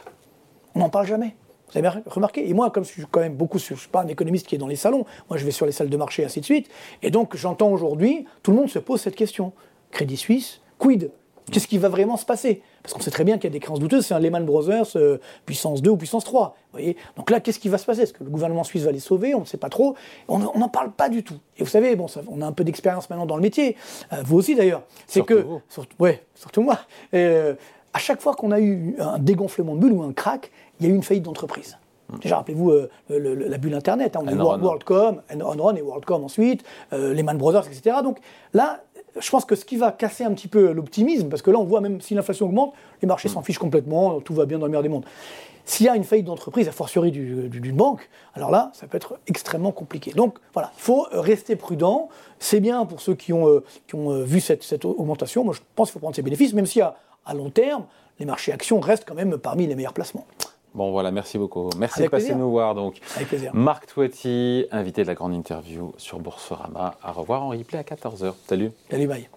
On 0.74 0.80
n'en 0.80 0.88
parle 0.88 1.06
jamais. 1.06 1.36
Vous 1.72 1.78
avez 1.78 1.88
remarqué? 2.06 2.48
Et 2.48 2.52
moi, 2.52 2.70
comme 2.70 2.84
je 2.84 2.90
suis 2.90 3.04
quand 3.10 3.20
même 3.20 3.34
beaucoup, 3.34 3.58
je 3.58 3.72
ne 3.72 3.78
suis 3.78 3.88
pas 3.88 4.02
un 4.02 4.08
économiste 4.08 4.46
qui 4.46 4.54
est 4.54 4.58
dans 4.58 4.66
les 4.66 4.76
salons, 4.76 5.06
moi 5.30 5.38
je 5.38 5.44
vais 5.44 5.50
sur 5.50 5.64
les 5.64 5.72
salles 5.72 5.88
de 5.88 5.96
marché, 5.96 6.24
ainsi 6.24 6.40
de 6.40 6.44
suite. 6.44 6.68
Et 7.02 7.10
donc 7.10 7.36
j'entends 7.36 7.70
aujourd'hui, 7.70 8.26
tout 8.42 8.50
le 8.50 8.58
monde 8.58 8.68
se 8.68 8.78
pose 8.78 9.00
cette 9.00 9.16
question. 9.16 9.52
Crédit 9.90 10.16
Suisse, 10.16 10.60
quid 10.78 11.10
Qu'est-ce 11.50 11.66
qui 11.66 11.78
va 11.78 11.88
vraiment 11.88 12.16
se 12.16 12.24
passer? 12.24 12.62
Parce 12.82 12.94
qu'on 12.94 13.00
sait 13.00 13.10
très 13.10 13.24
bien 13.24 13.36
qu'il 13.36 13.44
y 13.44 13.48
a 13.48 13.50
des 13.52 13.60
créances 13.60 13.80
douteuses, 13.80 14.06
c'est 14.06 14.14
un 14.14 14.20
Lehman 14.20 14.44
Brothers 14.44 14.96
euh, 14.96 15.18
puissance 15.44 15.82
2 15.82 15.90
ou 15.90 15.96
puissance 15.96 16.24
3. 16.24 16.56
Voyez? 16.72 16.96
Donc 17.16 17.30
là, 17.30 17.40
qu'est-ce 17.40 17.58
qui 17.58 17.68
va 17.68 17.78
se 17.78 17.84
passer? 17.84 18.02
Est-ce 18.02 18.12
que 18.12 18.22
le 18.22 18.30
gouvernement 18.30 18.64
suisse 18.64 18.84
va 18.84 18.92
les 18.92 19.00
sauver? 19.00 19.34
On 19.34 19.40
ne 19.40 19.44
sait 19.44 19.58
pas 19.58 19.68
trop. 19.68 19.96
On 20.28 20.38
n'en 20.38 20.68
parle 20.68 20.92
pas 20.92 21.08
du 21.08 21.24
tout. 21.24 21.38
Et 21.58 21.64
vous 21.64 21.68
savez, 21.68 21.96
bon, 21.96 22.06
on 22.28 22.40
a 22.42 22.46
un 22.46 22.52
peu 22.52 22.64
d'expérience 22.64 23.10
maintenant 23.10 23.26
dans 23.26 23.36
le 23.36 23.42
métier, 23.42 23.76
euh, 24.12 24.22
vous 24.24 24.38
aussi 24.38 24.54
d'ailleurs. 24.54 24.82
C'est 25.06 25.22
que, 25.22 25.44
surtout, 25.68 25.96
ouais, 25.98 26.22
surtout 26.34 26.62
moi. 26.62 26.78
Euh, 27.14 27.54
à 27.92 27.98
chaque 27.98 28.20
fois 28.20 28.34
qu'on 28.34 28.52
a 28.52 28.60
eu 28.60 28.96
un 28.98 29.18
dégonflement 29.18 29.74
de 29.74 29.80
bulle 29.80 29.92
ou 29.92 30.02
un 30.02 30.12
crack, 30.12 30.50
il 30.80 30.86
y 30.86 30.88
a 30.88 30.92
eu 30.92 30.96
une 30.96 31.02
faillite 31.02 31.24
d'entreprise. 31.24 31.76
Hmm. 32.08 32.18
Déjà, 32.20 32.36
rappelez-vous 32.36 32.72
la 33.08 33.58
bulle 33.58 33.74
Internet. 33.74 34.16
Hein, 34.16 34.20
on 34.22 34.28
a 34.28 34.32
eu 34.32 34.60
WorldCom, 34.60 35.22
Enron 35.40 35.76
et 35.76 35.82
WorldCom 35.82 36.24
ensuite, 36.24 36.64
Lehman 36.92 37.36
Brothers, 37.36 37.66
etc. 37.66 37.96
Donc 38.02 38.18
là, 38.54 38.80
je 39.18 39.30
pense 39.30 39.44
que 39.44 39.54
ce 39.54 39.64
qui 39.64 39.76
va 39.76 39.92
casser 39.92 40.24
un 40.24 40.32
petit 40.32 40.48
peu 40.48 40.72
l'optimisme, 40.72 41.28
parce 41.28 41.42
que 41.42 41.50
là 41.50 41.58
on 41.58 41.64
voit 41.64 41.80
même 41.80 42.00
si 42.00 42.14
l'inflation 42.14 42.46
augmente, 42.46 42.72
les 43.00 43.08
marchés 43.08 43.28
s'en 43.28 43.42
fichent 43.42 43.58
complètement, 43.58 44.20
tout 44.20 44.34
va 44.34 44.46
bien 44.46 44.58
dans 44.58 44.66
le 44.66 44.70
meilleur 44.70 44.82
des 44.82 44.88
mondes. 44.88 45.04
S'il 45.64 45.86
y 45.86 45.88
a 45.88 45.94
une 45.94 46.04
faillite 46.04 46.26
d'entreprise, 46.26 46.66
a 46.66 46.72
fortiori 46.72 47.12
d'une 47.12 47.76
banque, 47.76 48.08
alors 48.34 48.50
là, 48.50 48.72
ça 48.74 48.86
peut 48.86 48.96
être 48.96 49.18
extrêmement 49.28 49.70
compliqué. 49.70 50.12
Donc 50.12 50.38
voilà, 50.54 50.72
il 50.76 50.80
faut 50.80 51.06
rester 51.12 51.54
prudent. 51.54 52.08
C'est 52.40 52.58
bien 52.58 52.84
pour 52.84 53.00
ceux 53.00 53.14
qui 53.14 53.32
ont, 53.32 53.48
euh, 53.48 53.64
qui 53.86 53.94
ont 53.94 54.10
euh, 54.10 54.24
vu 54.24 54.40
cette, 54.40 54.64
cette, 54.64 54.84
augmentation. 54.84 55.44
Moi, 55.44 55.54
je 55.54 55.60
pense 55.76 55.88
qu'il 55.88 55.92
faut 55.92 56.00
prendre 56.00 56.16
ses 56.16 56.22
bénéfices, 56.22 56.52
même 56.52 56.66
si 56.66 56.80
à, 56.80 56.96
à 57.24 57.34
long 57.34 57.50
terme, 57.50 57.84
les 58.18 58.26
marchés 58.26 58.52
actions 58.52 58.80
restent 58.80 59.04
quand 59.06 59.14
même 59.14 59.38
parmi 59.38 59.66
les 59.66 59.76
meilleurs 59.76 59.92
placements. 59.92 60.26
Bon 60.74 60.90
voilà, 60.90 61.10
merci 61.10 61.38
beaucoup. 61.38 61.68
Merci 61.76 62.02
de 62.02 62.08
passer 62.08 62.34
nous 62.34 62.50
voir. 62.50 62.74
Donc, 62.74 63.00
Avec 63.16 63.28
plaisir. 63.28 63.54
Marc 63.54 63.86
Toiti, 63.86 64.66
invité 64.70 65.02
de 65.02 65.08
la 65.08 65.14
grande 65.14 65.34
interview 65.34 65.92
sur 65.98 66.18
Boursorama. 66.18 66.94
À 67.02 67.12
revoir 67.12 67.42
en 67.42 67.50
replay 67.50 67.78
à 67.78 67.82
14h. 67.82 68.34
Salut. 68.46 68.70
Salut, 68.90 69.06
bye. 69.06 69.28